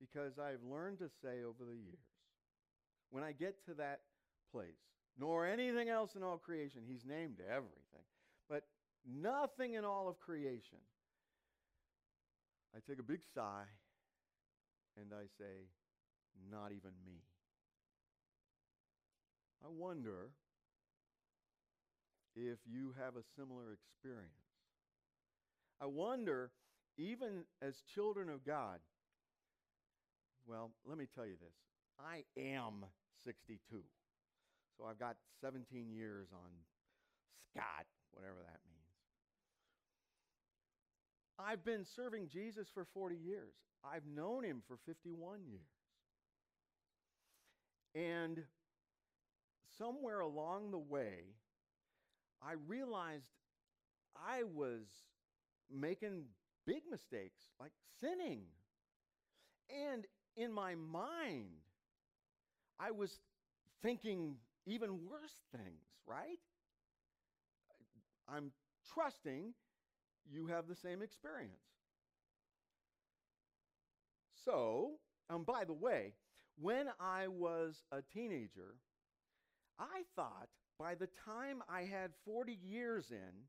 Because 0.01 0.39
I've 0.39 0.63
learned 0.65 0.99
to 0.99 1.09
say 1.23 1.45
over 1.45 1.65
the 1.65 1.77
years, 1.77 1.99
when 3.11 3.23
I 3.23 3.33
get 3.33 3.65
to 3.67 3.75
that 3.75 4.01
place, 4.51 4.81
nor 5.19 5.47
anything 5.47 5.89
else 5.89 6.15
in 6.17 6.23
all 6.23 6.39
creation, 6.39 6.83
he's 6.87 7.05
named 7.05 7.41
everything, 7.47 8.07
but 8.49 8.65
nothing 9.07 9.75
in 9.75 9.85
all 9.85 10.09
of 10.09 10.19
creation, 10.19 10.79
I 12.75 12.79
take 12.89 12.99
a 12.99 13.03
big 13.03 13.21
sigh 13.35 13.69
and 14.97 15.13
I 15.13 15.25
say, 15.39 15.69
not 16.51 16.73
even 16.73 16.93
me. 17.05 17.21
I 19.65 19.69
wonder 19.69 20.31
if 22.35 22.59
you 22.67 22.95
have 22.99 23.17
a 23.17 23.25
similar 23.37 23.73
experience. 23.73 24.33
I 25.81 25.87
wonder, 25.87 26.51
even 26.97 27.45
as 27.61 27.83
children 27.95 28.29
of 28.29 28.45
God, 28.45 28.79
well, 30.47 30.71
let 30.87 30.99
me 30.99 31.07
tell 31.15 31.27
you 31.27 31.37
this. 31.41 31.55
I 31.99 32.25
am 32.41 32.85
62. 33.25 33.59
So 34.77 34.85
I've 34.89 34.99
got 34.99 35.17
17 35.41 35.91
years 35.91 36.29
on 36.33 36.51
Scott, 37.51 37.87
whatever 38.13 38.39
that 38.45 38.61
means. 38.67 38.83
I've 41.39 41.65
been 41.65 41.85
serving 41.85 42.29
Jesus 42.29 42.69
for 42.73 42.87
40 42.95 43.17
years. 43.17 43.55
I've 43.85 44.07
known 44.07 44.45
him 44.45 44.63
for 44.67 44.79
51 44.87 45.41
years. 45.49 45.61
And 47.95 48.43
somewhere 49.77 50.21
along 50.21 50.71
the 50.71 50.79
way, 50.79 51.25
I 52.47 52.55
realized 52.67 53.27
I 54.17 54.43
was 54.43 54.83
making 55.71 56.25
big 56.67 56.83
mistakes, 56.91 57.41
like 57.61 57.73
sinning. 58.01 58.43
And 59.71 60.05
in 60.37 60.53
my 60.53 60.75
mind, 60.75 61.63
I 62.79 62.91
was 62.91 63.21
thinking 63.83 64.37
even 64.67 64.91
worse 65.09 65.37
things, 65.55 65.87
right? 66.07 66.39
I'm 68.29 68.53
trusting 68.93 69.55
you 70.31 70.47
have 70.47 70.69
the 70.69 70.77
same 70.77 71.03
experience. 71.03 71.57
So, 74.45 74.93
and 75.31 75.45
by 75.47 75.65
the 75.65 75.73
way, 75.73 76.15
when 76.61 76.87
I 77.01 77.29
was 77.29 77.83
a 77.93 78.03
teenager, 78.03 78.77
I 79.79 80.03
thought 80.17 80.49
by 80.79 80.95
the 80.95 81.09
time 81.25 81.63
I 81.69 81.83
had 81.83 82.11
40 82.25 82.59
years 82.63 83.11
in, 83.11 83.47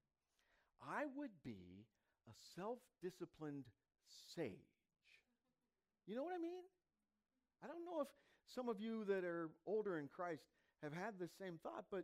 I 0.82 1.06
would 1.16 1.32
be 1.44 1.86
a 2.28 2.34
self 2.56 2.80
disciplined 3.02 3.66
sage. 4.36 4.54
You 6.06 6.16
know 6.16 6.24
what 6.24 6.34
I 6.36 6.42
mean? 6.42 6.64
I 7.64 7.68
don't 7.68 7.86
know 7.86 8.02
if 8.02 8.08
some 8.54 8.68
of 8.70 8.80
you 8.80 9.06
that 9.06 9.24
are 9.24 9.50
older 9.66 9.98
in 10.00 10.08
Christ 10.08 10.44
have 10.82 10.94
had 10.94 11.14
the 11.20 11.30
same 11.40 11.60
thought, 11.64 11.86
but 11.90 12.04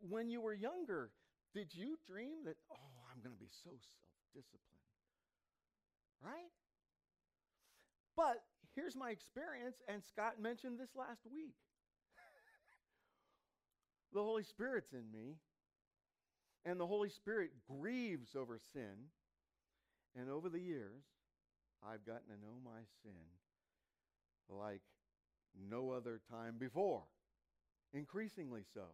when 0.00 0.28
you 0.28 0.40
were 0.40 0.52
younger, 0.52 1.10
did 1.54 1.72
you 1.72 1.96
dream 2.06 2.44
that, 2.44 2.56
oh, 2.70 2.92
I'm 3.10 3.22
going 3.22 3.34
to 3.34 3.40
be 3.40 3.50
so 3.64 3.70
self 3.70 4.12
disciplined? 4.34 4.84
Right? 6.22 6.52
But 8.16 8.44
here's 8.74 8.96
my 8.96 9.10
experience, 9.10 9.76
and 9.88 10.02
Scott 10.04 10.40
mentioned 10.40 10.78
this 10.78 10.90
last 10.94 11.22
week. 11.32 11.54
The 14.14 14.22
Holy 14.22 14.44
Spirit's 14.44 14.92
in 14.92 15.10
me, 15.12 15.36
and 16.64 16.80
the 16.80 16.86
Holy 16.86 17.10
Spirit 17.10 17.50
grieves 17.68 18.34
over 18.34 18.58
sin. 18.72 19.10
And 20.16 20.30
over 20.30 20.48
the 20.48 20.60
years, 20.60 21.02
I've 21.84 22.06
gotten 22.06 22.28
to 22.28 22.40
know 22.40 22.54
my 22.64 22.80
sin 23.02 23.26
like 24.48 24.82
no 25.68 25.90
other 25.90 26.20
time 26.30 26.54
before, 26.58 27.02
increasingly 27.92 28.62
so. 28.72 28.86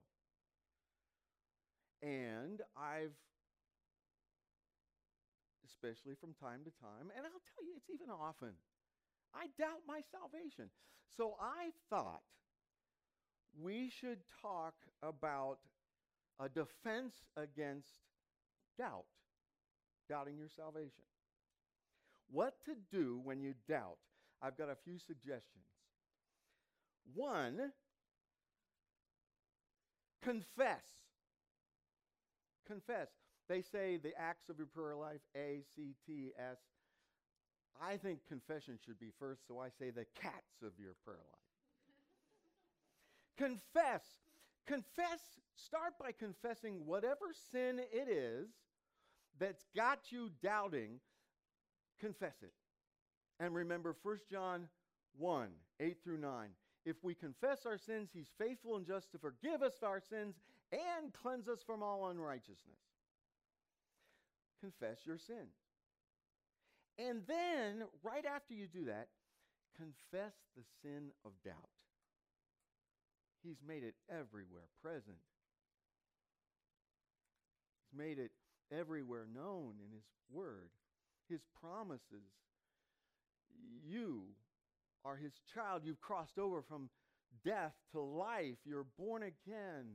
And 2.02 2.62
I've, 2.74 3.12
especially 5.66 6.14
from 6.18 6.33
time 6.40 6.61
to 6.64 6.70
time, 6.80 7.12
and 7.14 7.26
I'll 7.26 7.44
tell 7.52 7.64
you, 7.64 7.74
it's 7.76 7.90
even 7.92 8.09
often, 8.09 8.56
I 9.35 9.46
doubt 9.59 9.85
my 9.87 10.00
salvation. 10.11 10.70
So 11.16 11.37
I 11.38 11.70
thought 11.90 12.22
we 13.58 13.90
should 13.90 14.18
talk 14.42 14.74
about 15.02 15.58
a 16.38 16.48
defense 16.48 17.14
against 17.36 17.88
doubt, 18.78 19.04
doubting 20.08 20.38
your 20.38 20.48
salvation. 20.48 21.04
What 22.30 22.54
to 22.64 22.72
do 22.90 23.20
when 23.22 23.40
you 23.40 23.54
doubt. 23.68 23.98
I've 24.42 24.56
got 24.56 24.70
a 24.70 24.76
few 24.84 24.98
suggestions. 24.98 25.64
One, 27.14 27.72
confess. 30.22 30.84
Confess. 32.66 33.08
They 33.48 33.62
say 33.62 33.96
the 33.96 34.12
acts 34.18 34.48
of 34.48 34.58
your 34.58 34.68
prayer 34.68 34.94
life, 34.94 35.20
A, 35.36 35.62
C, 35.74 35.94
T, 36.06 36.30
S. 36.38 36.58
I 37.82 37.96
think 37.96 38.20
confession 38.28 38.78
should 38.84 39.00
be 39.00 39.10
first, 39.18 39.46
so 39.48 39.58
I 39.58 39.68
say 39.78 39.90
the 39.90 40.06
cats 40.20 40.62
of 40.62 40.72
your 40.78 40.94
prayer 41.04 41.16
life. 41.16 41.49
Confess. 43.40 44.05
Confess. 44.66 45.20
Start 45.57 45.94
by 46.00 46.12
confessing 46.12 46.87
whatever 46.87 47.35
sin 47.53 47.81
it 47.92 48.09
is 48.09 48.48
that's 49.38 49.64
got 49.74 50.11
you 50.11 50.31
doubting, 50.42 51.00
confess 51.98 52.37
it. 52.42 52.53
And 53.38 53.55
remember 53.55 53.96
1 54.03 54.18
John 54.31 54.68
1 55.18 55.48
8 55.81 55.96
through 56.05 56.18
9. 56.18 56.48
if 56.85 56.96
we 57.03 57.14
confess 57.14 57.66
our 57.66 57.79
sins, 57.79 58.11
he's 58.12 58.31
faithful 58.38 58.76
and 58.76 58.87
just 58.87 59.11
to 59.12 59.18
forgive 59.18 59.62
us 59.62 59.83
our 59.83 60.00
sins 60.00 60.37
and 60.72 61.12
cleanse 61.12 61.48
us 61.48 61.61
from 61.64 61.83
all 61.83 62.09
unrighteousness. 62.09 62.79
Confess 64.61 64.98
your 65.07 65.18
sin. 65.18 65.48
And 66.98 67.22
then, 67.26 67.85
right 68.03 68.24
after 68.26 68.55
you 68.55 68.66
do 68.66 68.85
that, 68.87 69.09
confess 69.76 70.35
the 70.57 70.62
sin 70.83 71.11
of 71.24 71.33
doubt. 71.44 71.70
He's 73.42 73.61
made 73.66 73.83
it 73.83 73.94
everywhere 74.11 74.68
present. 74.83 75.16
He's 77.83 77.98
made 77.98 78.18
it 78.18 78.31
everywhere 78.72 79.26
known 79.33 79.74
in 79.85 79.92
His 79.92 80.05
Word, 80.31 80.70
His 81.29 81.40
promises. 81.61 82.29
You 83.87 84.22
are 85.05 85.16
His 85.16 85.33
child. 85.55 85.83
You've 85.85 86.00
crossed 86.00 86.38
over 86.38 86.62
from 86.62 86.90
death 87.44 87.74
to 87.92 88.00
life. 88.00 88.59
You're 88.64 88.87
born 88.98 89.22
again. 89.22 89.87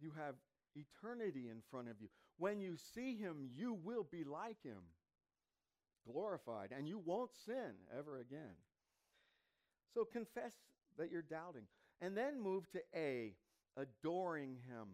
You 0.00 0.12
have 0.16 0.34
eternity 0.76 1.48
in 1.50 1.62
front 1.70 1.88
of 1.88 1.94
you. 2.00 2.08
When 2.36 2.60
you 2.60 2.76
see 2.94 3.16
Him, 3.16 3.48
you 3.56 3.78
will 3.82 4.06
be 4.08 4.24
like 4.24 4.62
Him, 4.62 4.82
glorified, 6.10 6.70
and 6.76 6.86
you 6.86 7.00
won't 7.04 7.30
sin 7.46 7.72
ever 7.96 8.18
again. 8.18 8.54
So 9.94 10.04
confess 10.04 10.52
that 10.98 11.10
you're 11.10 11.22
doubting. 11.22 11.66
And 12.00 12.16
then 12.16 12.40
move 12.40 12.70
to 12.70 12.80
A, 12.94 13.34
adoring 13.76 14.56
Him. 14.68 14.88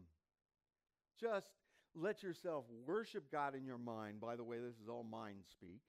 Just 1.21 1.47
let 1.95 2.23
yourself 2.23 2.65
worship 2.87 3.31
God 3.31 3.55
in 3.55 3.65
your 3.65 3.79
mind. 3.79 4.21
By 4.21 4.37
the 4.37 4.45
way, 4.45 4.59
this 4.59 4.75
is 4.83 4.89
all 4.89 5.05
mind 5.05 5.39
speak, 5.51 5.81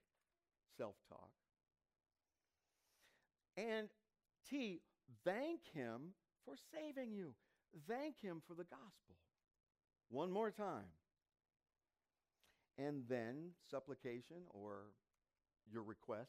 self 0.78 0.96
talk. 1.10 1.30
And 3.58 3.88
T, 4.50 4.82
thank 5.24 5.62
Him 5.74 6.14
for 6.44 6.56
saving 6.74 7.14
you. 7.14 7.34
Thank 7.88 8.22
Him 8.22 8.42
for 8.48 8.54
the 8.54 8.66
gospel. 8.66 9.16
One 10.10 10.32
more 10.32 10.52
time. 10.52 10.92
And 12.78 13.04
then 13.08 13.52
supplication 13.72 14.44
or 14.50 14.92
your 15.72 15.84
requests. 15.84 16.28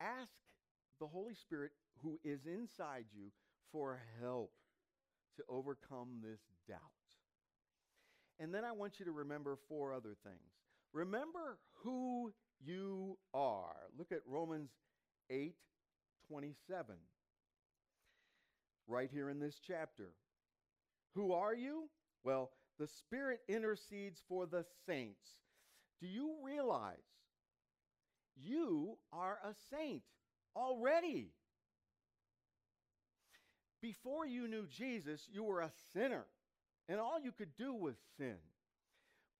Ask 0.00 0.32
the 1.00 1.06
Holy 1.06 1.34
Spirit 1.34 1.72
who 2.02 2.20
is 2.24 2.46
inside 2.46 3.06
you 3.12 3.32
for 3.72 4.00
help 4.20 4.52
to 5.36 5.42
overcome 5.48 6.20
this 6.22 6.40
doubt. 6.68 6.78
And 8.38 8.54
then 8.54 8.64
I 8.64 8.72
want 8.72 8.98
you 8.98 9.06
to 9.06 9.12
remember 9.12 9.58
four 9.68 9.92
other 9.92 10.16
things. 10.24 10.38
Remember 10.92 11.58
who 11.82 12.32
you 12.62 13.18
are. 13.34 13.76
Look 13.98 14.12
at 14.12 14.20
Romans 14.26 14.70
8 15.30 15.54
27. 16.28 16.94
Right 18.86 19.10
here 19.12 19.30
in 19.30 19.38
this 19.38 19.60
chapter. 19.64 20.12
Who 21.14 21.32
are 21.32 21.54
you? 21.54 21.88
Well, 22.24 22.50
the 22.78 22.86
Spirit 22.86 23.40
intercedes 23.48 24.20
for 24.28 24.46
the 24.46 24.64
saints. 24.86 25.38
Do 26.00 26.06
you 26.06 26.34
realize 26.42 26.96
you 28.36 28.96
are 29.12 29.38
a 29.44 29.54
saint 29.70 30.02
already? 30.56 31.32
Before 33.82 34.26
you 34.26 34.46
knew 34.46 34.66
Jesus, 34.66 35.26
you 35.32 35.44
were 35.44 35.60
a 35.60 35.70
sinner, 35.92 36.26
and 36.88 37.00
all 37.00 37.18
you 37.20 37.32
could 37.32 37.56
do 37.56 37.72
was 37.72 37.96
sin. 38.18 38.36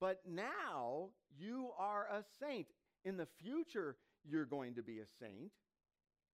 But 0.01 0.23
now 0.27 1.11
you 1.39 1.71
are 1.79 2.07
a 2.11 2.25
saint. 2.41 2.67
In 3.05 3.17
the 3.17 3.29
future, 3.43 3.97
you're 4.25 4.47
going 4.47 4.75
to 4.75 4.83
be 4.83 4.99
a 4.99 5.07
saint, 5.21 5.53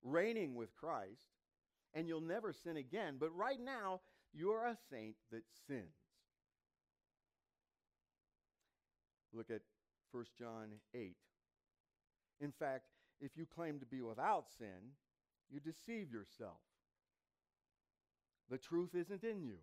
reigning 0.03 0.55
with 0.55 0.75
Christ, 0.77 1.27
and 1.95 2.07
you'll 2.07 2.21
never 2.21 2.53
sin 2.53 2.77
again. 2.77 3.17
But 3.19 3.35
right 3.37 3.61
now, 3.61 4.01
you're 4.33 4.67
a 4.67 4.77
saint 4.91 5.17
that 5.33 5.43
sins. 5.67 5.95
Look 9.33 9.51
at 9.51 9.63
1 10.13 10.25
John 10.39 10.69
8. 10.95 11.17
In 12.41 12.53
fact, 12.53 12.85
if 13.21 13.37
you 13.37 13.47
claim 13.47 13.79
to 13.81 13.87
be 13.87 14.03
without 14.03 14.47
sin, 14.59 14.95
you 15.51 15.61
deceive 15.61 16.11
yourself. 16.11 16.61
The 18.51 18.59
truth 18.59 18.95
isn't 18.95 19.25
in 19.25 19.43
you. 19.43 19.59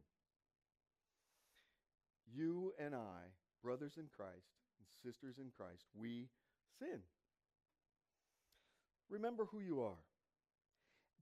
You 2.35 2.73
and 2.79 2.95
I, 2.95 3.31
brothers 3.63 3.93
in 3.97 4.07
Christ 4.15 4.57
and 4.79 5.13
sisters 5.13 5.35
in 5.37 5.51
Christ, 5.55 5.85
we 5.97 6.27
sin. 6.79 6.99
Remember 9.09 9.45
who 9.45 9.59
you 9.59 9.81
are. 9.81 9.99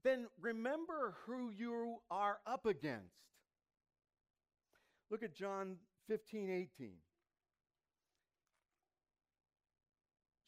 Then 0.02 0.26
remember 0.40 1.14
who 1.26 1.50
you 1.50 1.96
are 2.10 2.38
up 2.46 2.66
against. 2.66 3.14
Look 5.10 5.22
at 5.22 5.34
John 5.34 5.76
15, 6.08 6.50
18. 6.50 6.92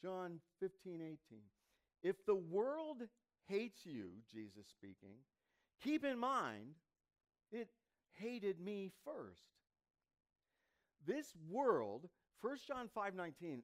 John 0.01 0.39
15, 0.59 0.95
18. 1.01 1.17
If 2.05 2.23
the 2.27 2.35
world 2.35 3.01
hates 3.47 3.83
you, 3.83 4.11
Jesus 4.31 4.67
speaking, 4.67 5.15
keep 5.83 6.05
in 6.05 6.19
mind 6.19 6.75
it 7.51 7.67
hated 8.13 8.59
me 8.59 8.91
first. 9.03 9.41
This 11.03 11.33
world, 11.49 12.07
1 12.41 12.57
John 12.67 12.89
5:19, 12.89 13.63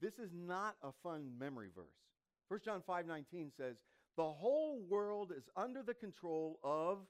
this 0.00 0.18
is 0.18 0.32
not 0.32 0.76
a 0.82 0.92
fun 1.02 1.36
memory 1.38 1.68
verse. 1.68 2.08
1 2.48 2.60
John 2.64 2.80
5:19 2.80 3.50
says, 3.50 3.76
"The 4.16 4.32
whole 4.32 4.80
world 4.80 5.30
is 5.30 5.50
under 5.54 5.82
the 5.82 5.94
control 5.94 6.58
of 6.62 7.06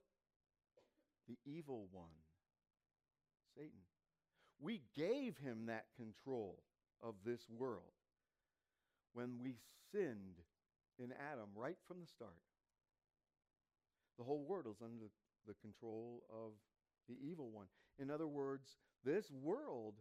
the 1.29 1.39
evil 1.45 1.87
one, 1.93 2.25
Satan. 3.55 3.87
We 4.59 4.83
gave 4.93 5.37
him 5.39 5.67
that 5.67 5.93
control 5.95 6.65
of 7.01 7.23
this 7.23 7.49
world 7.49 7.93
when 9.13 9.39
we 9.39 9.61
sinned 9.93 10.43
in 10.99 11.13
Adam 11.13 11.49
right 11.55 11.77
from 11.87 12.01
the 12.01 12.07
start. 12.07 12.43
The 14.19 14.25
whole 14.25 14.45
world 14.45 14.67
is 14.71 14.83
under 14.83 15.11
the 15.47 15.55
control 15.55 16.23
of 16.31 16.53
the 17.09 17.17
evil 17.23 17.51
one. 17.51 17.67
In 17.99 18.11
other 18.11 18.27
words, 18.27 18.77
this 19.05 19.31
world 19.31 19.95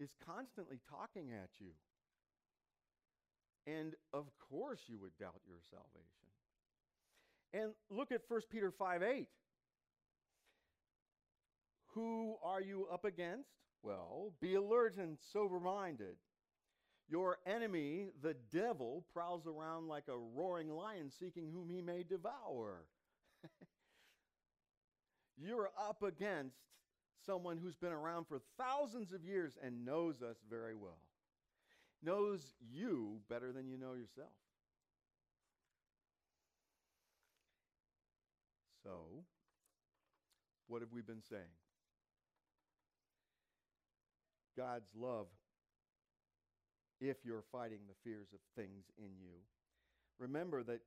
is 0.00 0.14
constantly 0.24 0.78
talking 0.88 1.32
at 1.32 1.50
you. 1.58 1.72
And 3.66 3.94
of 4.12 4.26
course, 4.50 4.80
you 4.86 4.98
would 5.00 5.16
doubt 5.18 5.40
your 5.46 5.58
salvation. 5.70 6.08
And 7.52 7.72
look 7.90 8.12
at 8.12 8.22
1 8.28 8.40
Peter 8.50 8.70
5 8.70 9.02
8. 9.02 9.26
Who 11.94 12.36
are 12.42 12.60
you 12.60 12.86
up 12.92 13.04
against? 13.04 13.50
Well, 13.82 14.32
be 14.40 14.54
alert 14.54 14.96
and 14.96 15.18
sober 15.32 15.60
minded. 15.60 16.16
Your 17.10 17.38
enemy, 17.46 18.08
the 18.22 18.36
devil, 18.52 19.04
prowls 19.14 19.46
around 19.46 19.88
like 19.88 20.08
a 20.08 20.16
roaring 20.16 20.68
lion 20.68 21.10
seeking 21.10 21.50
whom 21.50 21.70
he 21.70 21.80
may 21.80 22.02
devour. 22.02 22.84
You're 25.38 25.70
up 25.78 26.02
against 26.02 26.56
someone 27.24 27.58
who's 27.58 27.76
been 27.76 27.92
around 27.92 28.26
for 28.26 28.40
thousands 28.58 29.12
of 29.12 29.24
years 29.24 29.52
and 29.62 29.84
knows 29.86 30.22
us 30.22 30.36
very 30.50 30.74
well, 30.74 31.00
knows 32.02 32.52
you 32.72 33.20
better 33.30 33.52
than 33.52 33.68
you 33.68 33.78
know 33.78 33.94
yourself. 33.94 34.28
So, 38.82 39.24
what 40.66 40.82
have 40.82 40.92
we 40.92 41.02
been 41.02 41.22
saying? 41.28 41.42
God's 44.56 44.88
love, 44.96 45.26
if 47.00 47.16
you're 47.24 47.44
fighting 47.52 47.80
the 47.88 47.94
fears 48.04 48.28
of 48.32 48.40
things 48.56 48.84
in 48.98 49.10
you. 49.20 49.36
Remember 50.18 50.62
that 50.64 50.80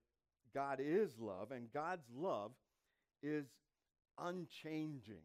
God 0.54 0.80
is 0.82 1.18
love, 1.20 1.52
and 1.52 1.72
God's 1.74 2.08
love 2.16 2.52
is 3.24 3.46
unchanging. 4.20 5.24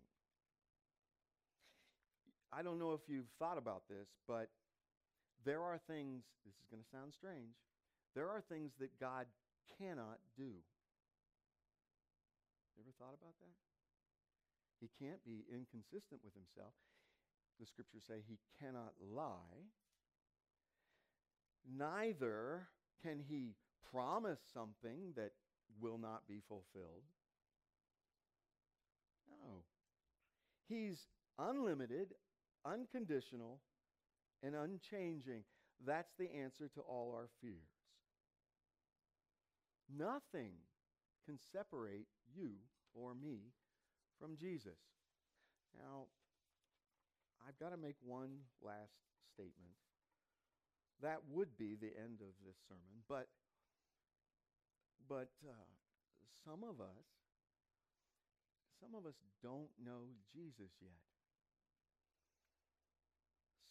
I 2.53 2.63
don't 2.63 2.79
know 2.79 2.93
if 2.93 3.01
you've 3.09 3.29
thought 3.39 3.59
about 3.59 3.83
this, 3.89 4.09
but 4.29 4.49
there 5.45 5.63
are 5.63 5.79
things, 5.87 6.23
this 6.45 6.55
is 6.55 6.67
going 6.71 6.83
to 6.83 6.89
sound 6.89 7.13
strange, 7.13 7.59
there 8.15 8.29
are 8.31 8.41
things 8.49 8.73
that 8.81 8.99
God 9.01 9.27
cannot 9.79 10.19
do. 10.37 10.57
You 12.75 12.81
ever 12.81 12.95
thought 12.99 13.19
about 13.19 13.35
that? 13.41 13.57
He 14.81 14.89
can't 15.01 15.25
be 15.25 15.45
inconsistent 15.51 16.21
with 16.23 16.35
himself. 16.37 16.73
The 17.59 17.67
scriptures 17.67 18.05
say 18.07 18.21
he 18.29 18.39
cannot 18.61 18.93
lie. 19.01 19.73
Neither 21.75 22.69
can 23.03 23.21
he 23.29 23.55
promise 23.91 24.41
something 24.53 25.13
that 25.17 25.33
will 25.81 25.99
not 25.99 26.27
be 26.29 26.41
fulfilled. 26.49 27.05
No. 29.29 29.63
He's 30.69 31.07
unlimited, 31.39 32.15
unconditional, 32.65 33.61
and 34.43 34.55
unchanging. 34.55 35.45
That's 35.85 36.13
the 36.19 36.33
answer 36.35 36.69
to 36.75 36.81
all 36.81 37.13
our 37.15 37.29
fears. 37.41 37.55
Nothing 39.95 40.53
can 41.25 41.39
separate 41.53 42.07
you 42.35 42.53
or 42.95 43.15
me 43.15 43.53
from 44.19 44.37
Jesus. 44.37 44.79
Now, 45.77 46.07
I've 47.47 47.59
got 47.59 47.71
to 47.71 47.77
make 47.77 47.97
one 48.03 48.31
last 48.63 48.95
statement. 49.35 49.77
That 51.03 51.21
would 51.29 51.57
be 51.59 51.77
the 51.77 51.93
end 51.93 52.25
of 52.25 52.33
this 52.45 52.57
sermon, 52.69 53.05
but 53.09 53.29
but 55.09 55.29
uh, 55.45 55.69
some 56.45 56.65
of 56.65 56.81
us 56.81 57.07
some 58.81 58.93
of 58.97 59.07
us 59.07 59.17
don't 59.43 59.73
know 59.81 60.13
Jesus 60.33 60.73
yet. 60.81 61.05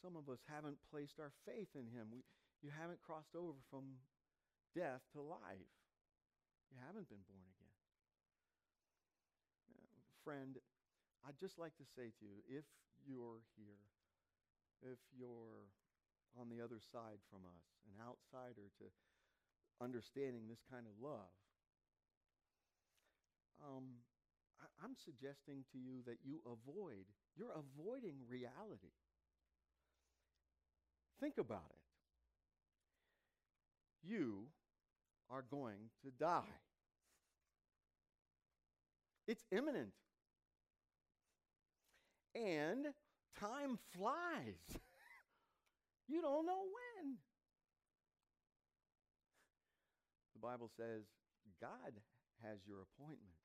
Some 0.02 0.18
of 0.18 0.30
us 0.30 0.42
haven't 0.50 0.78
placed 0.90 1.18
our 1.22 1.34
faith 1.46 1.74
in 1.74 1.90
him. 1.90 2.10
We, 2.14 2.22
you 2.62 2.70
haven't 2.70 3.02
crossed 3.02 3.34
over 3.34 3.58
from 3.70 4.02
death 4.74 5.02
to 5.14 5.22
life. 5.22 5.74
You 6.70 6.78
haven't 6.86 7.10
been 7.10 7.26
born 7.30 7.46
again. 7.46 7.78
Friend, 10.26 10.58
I'd 11.26 11.38
just 11.38 11.58
like 11.58 11.78
to 11.78 11.86
say 11.86 12.10
to 12.10 12.24
you 12.26 12.42
if 12.50 12.66
you're 13.06 13.46
here, 13.58 13.82
if 14.82 14.98
you're 15.14 15.70
on 16.40 16.50
the 16.50 16.64
other 16.64 16.80
side 16.92 17.20
from 17.32 17.48
us, 17.48 17.66
an 17.88 18.00
outsider 18.04 18.70
to 18.80 18.86
understanding 19.82 20.48
this 20.48 20.64
kind 20.70 20.86
of 20.88 20.94
love, 21.02 21.32
um, 23.64 24.04
I, 24.60 24.66
I'm 24.84 24.96
suggesting 24.96 25.64
to 25.72 25.78
you 25.78 26.04
that 26.06 26.20
you 26.24 26.42
avoid, 26.46 27.06
you're 27.36 27.56
avoiding 27.56 28.16
reality. 28.30 28.94
Think 31.20 31.38
about 31.38 31.72
it. 31.72 31.84
You 34.08 34.46
are 35.30 35.44
going 35.50 35.90
to 36.04 36.12
die. 36.12 36.44
It's 39.28 39.44
imminent. 39.52 39.94
And 42.36 42.88
time 43.40 43.80
flies. 43.98 44.60
you 46.08 46.22
don't 46.22 46.46
know 46.46 46.64
when. 46.64 47.18
The 50.34 50.44
Bible 50.44 50.70
says 50.76 51.08
God 51.62 51.94
has 52.44 52.60
your 52.68 52.84
appointment. 52.84 53.40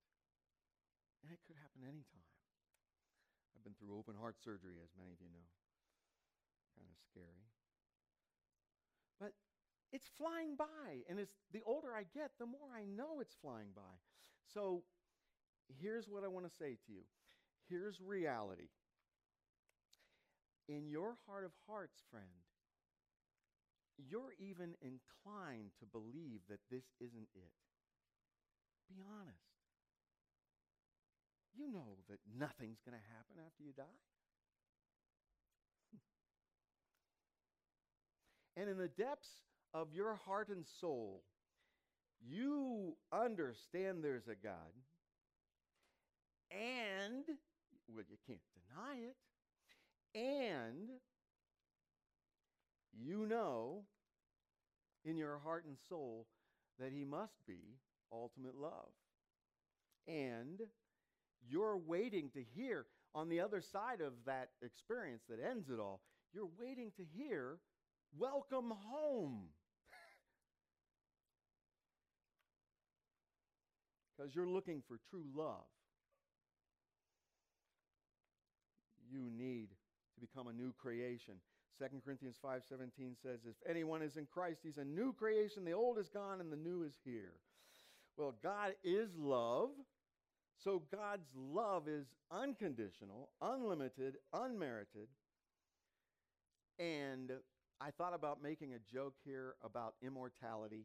And 1.22 1.32
it 1.32 1.40
could 1.46 1.56
happen 1.61 1.84
anytime. 1.84 2.28
I've 3.52 3.64
been 3.64 3.76
through 3.76 3.96
open 3.96 4.16
heart 4.16 4.40
surgery, 4.40 4.80
as 4.80 4.92
many 4.96 5.12
of 5.12 5.20
you 5.20 5.28
know. 5.28 5.48
Kind 6.76 6.88
of 6.88 6.96
scary. 7.12 7.44
But 9.20 9.36
it's 9.92 10.08
flying 10.16 10.56
by. 10.56 11.04
And 11.08 11.20
it's, 11.20 11.36
the 11.52 11.61
older 11.68 11.92
I 11.92 12.08
get, 12.08 12.32
the 12.40 12.48
more 12.48 12.72
I 12.72 12.88
know 12.88 13.20
it's 13.20 13.36
flying 13.36 13.76
by. 13.76 14.00
So 14.48 14.82
here's 15.68 16.08
what 16.08 16.24
I 16.24 16.28
want 16.28 16.48
to 16.48 16.52
say 16.52 16.74
to 16.74 16.92
you 16.92 17.04
here's 17.68 18.00
reality. 18.00 18.68
In 20.68 20.88
your 20.88 21.16
heart 21.26 21.44
of 21.44 21.52
hearts, 21.68 22.02
friend, 22.11 22.26
you're 24.09 24.34
even 24.38 24.74
inclined 24.80 25.70
to 25.80 25.86
believe 25.86 26.40
that 26.48 26.61
this 26.70 26.84
isn't 27.01 27.28
it. 27.34 27.53
Be 28.88 28.96
honest. 29.01 29.38
You 31.55 31.70
know 31.72 31.98
that 32.09 32.18
nothing's 32.38 32.80
going 32.84 32.96
to 32.96 33.05
happen 33.14 33.36
after 33.44 33.62
you 33.62 33.72
die. 33.76 34.01
and 38.57 38.68
in 38.70 38.78
the 38.78 38.88
depths 38.88 39.28
of 39.74 39.92
your 39.92 40.14
heart 40.14 40.48
and 40.48 40.64
soul, 40.80 41.22
you 42.20 42.96
understand 43.12 44.03
there's 44.03 44.28
a 44.28 44.34
God, 44.34 44.72
and, 46.51 47.24
well, 47.88 48.05
you 48.09 48.16
can't 48.26 48.40
deny 48.55 48.96
it, 49.07 49.16
and 50.14 50.88
you 52.93 53.26
know 53.26 53.82
in 55.05 55.16
your 55.16 55.38
heart 55.38 55.64
and 55.66 55.76
soul 55.88 56.26
that 56.78 56.93
He 56.93 57.05
must 57.05 57.47
be 57.47 57.78
ultimate 58.12 58.57
love. 58.57 58.91
And 60.09 60.61
you're 61.49 61.76
waiting 61.76 62.30
to 62.30 62.43
hear 62.55 62.86
on 63.14 63.28
the 63.28 63.41
other 63.41 63.61
side 63.61 64.01
of 64.01 64.12
that 64.26 64.51
experience 64.62 65.22
that 65.28 65.38
ends 65.45 65.68
it 65.68 65.80
all, 65.80 66.01
you're 66.32 66.49
waiting 66.59 66.93
to 66.97 67.03
hear, 67.16 67.59
Welcome 68.18 68.72
home. 68.88 69.43
Because 74.16 74.34
you're 74.34 74.49
looking 74.49 74.82
for 74.86 74.99
true 75.09 75.24
love. 75.34 75.64
You 79.11 79.30
need 79.30 79.68
to 80.14 80.20
become 80.20 80.47
a 80.47 80.53
new 80.53 80.74
creation. 80.78 81.34
2 81.81 82.03
Corinthians 82.05 82.37
5:17 82.45 83.16
says 83.22 83.41
if 83.47 83.57
anyone 83.66 84.03
is 84.03 84.16
in 84.16 84.26
Christ 84.26 84.61
he's 84.62 84.76
a 84.76 84.85
new 84.85 85.14
creation 85.14 85.64
the 85.64 85.72
old 85.72 85.99
is 85.99 86.11
gone 86.11 86.41
and 86.41 86.53
the 86.53 86.57
new 86.57 86.83
is 86.83 86.93
here. 87.05 87.33
Well, 88.16 88.35
God 88.43 88.74
is 88.85 89.16
love. 89.16 89.70
So 90.62 90.83
God's 90.93 91.31
love 91.35 91.89
is 91.89 92.07
unconditional, 92.31 93.31
unlimited, 93.41 94.16
unmerited. 94.35 95.09
And 96.78 97.33
I 97.81 97.91
thought 97.93 98.12
about 98.14 98.43
making 98.43 98.74
a 98.74 98.93
joke 98.93 99.14
here 99.24 99.55
about 99.64 99.95
immortality 100.03 100.85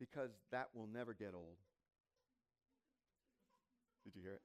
because 0.00 0.30
that 0.50 0.70
will 0.74 0.88
never 0.88 1.14
get 1.14 1.34
old. 1.34 1.58
Did 4.04 4.16
you 4.16 4.22
hear 4.22 4.34
it? 4.34 4.42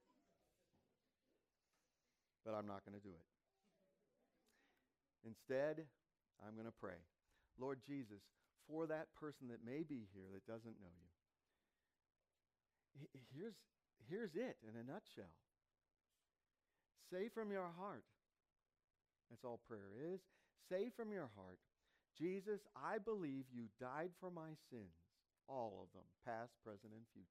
But 2.46 2.54
I'm 2.54 2.68
not 2.68 2.86
going 2.86 3.00
to 3.00 3.04
do 3.04 3.14
it. 3.14 3.33
Instead, 5.26 5.88
I'm 6.46 6.56
going 6.56 6.68
to 6.68 6.80
pray. 6.80 7.00
Lord 7.60 7.80
Jesus, 7.88 8.22
for 8.68 8.88
that 8.88 9.08
person 9.20 9.48
that 9.50 9.66
may 9.66 9.84
be 9.84 10.08
here 10.14 10.28
that 10.34 10.48
doesn't 10.48 10.80
know 10.80 10.94
you, 13.00 13.08
here's, 13.36 13.56
here's 14.10 14.36
it 14.36 14.58
in 14.64 14.76
a 14.80 14.84
nutshell. 14.84 15.34
Say 17.12 17.30
from 17.30 17.52
your 17.52 17.70
heart, 17.78 18.04
that's 19.30 19.44
all 19.44 19.60
prayer 19.68 19.92
is. 20.14 20.22
Say 20.70 20.90
from 20.96 21.12
your 21.12 21.30
heart, 21.36 21.60
Jesus, 22.18 22.62
I 22.76 22.98
believe 23.00 23.46
you 23.52 23.66
died 23.80 24.12
for 24.20 24.30
my 24.30 24.54
sins, 24.70 24.94
all 25.48 25.82
of 25.82 25.92
them, 25.94 26.06
past, 26.26 26.54
present, 26.64 26.94
and 26.94 27.06
future. 27.14 27.28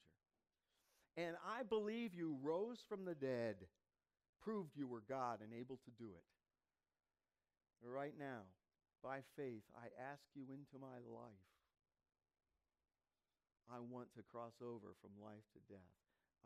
And 1.16 1.36
I 1.46 1.62
believe 1.62 2.14
you 2.14 2.36
rose 2.42 2.78
from 2.88 3.04
the 3.04 3.14
dead, 3.14 3.56
proved 4.42 4.76
you 4.76 4.86
were 4.86 5.02
God 5.08 5.38
and 5.42 5.52
able 5.52 5.78
to 5.84 5.90
do 5.98 6.10
it. 6.16 6.24
Right 7.82 8.14
now, 8.14 8.46
by 9.02 9.26
faith, 9.34 9.66
I 9.74 9.90
ask 9.98 10.22
you 10.38 10.46
into 10.54 10.78
my 10.78 11.02
life. 11.02 11.50
I 13.66 13.82
want 13.82 14.14
to 14.14 14.22
cross 14.22 14.62
over 14.62 14.94
from 15.02 15.18
life 15.18 15.42
to 15.58 15.60
death. 15.66 15.94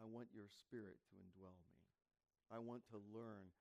I 0.01 0.09
want 0.09 0.33
your 0.33 0.49
spirit 0.49 0.97
to 1.13 1.21
indwell 1.21 1.57
me. 1.61 1.77
I 2.49 2.57
want 2.57 2.89
to 2.93 3.01
learn 3.13 3.53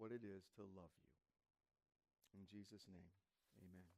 what 0.00 0.12
it 0.12 0.24
is 0.24 0.48
to 0.56 0.62
love 0.62 0.92
you. 0.96 2.40
In 2.40 2.48
Jesus' 2.48 2.88
name, 2.88 3.12
amen. 3.60 3.91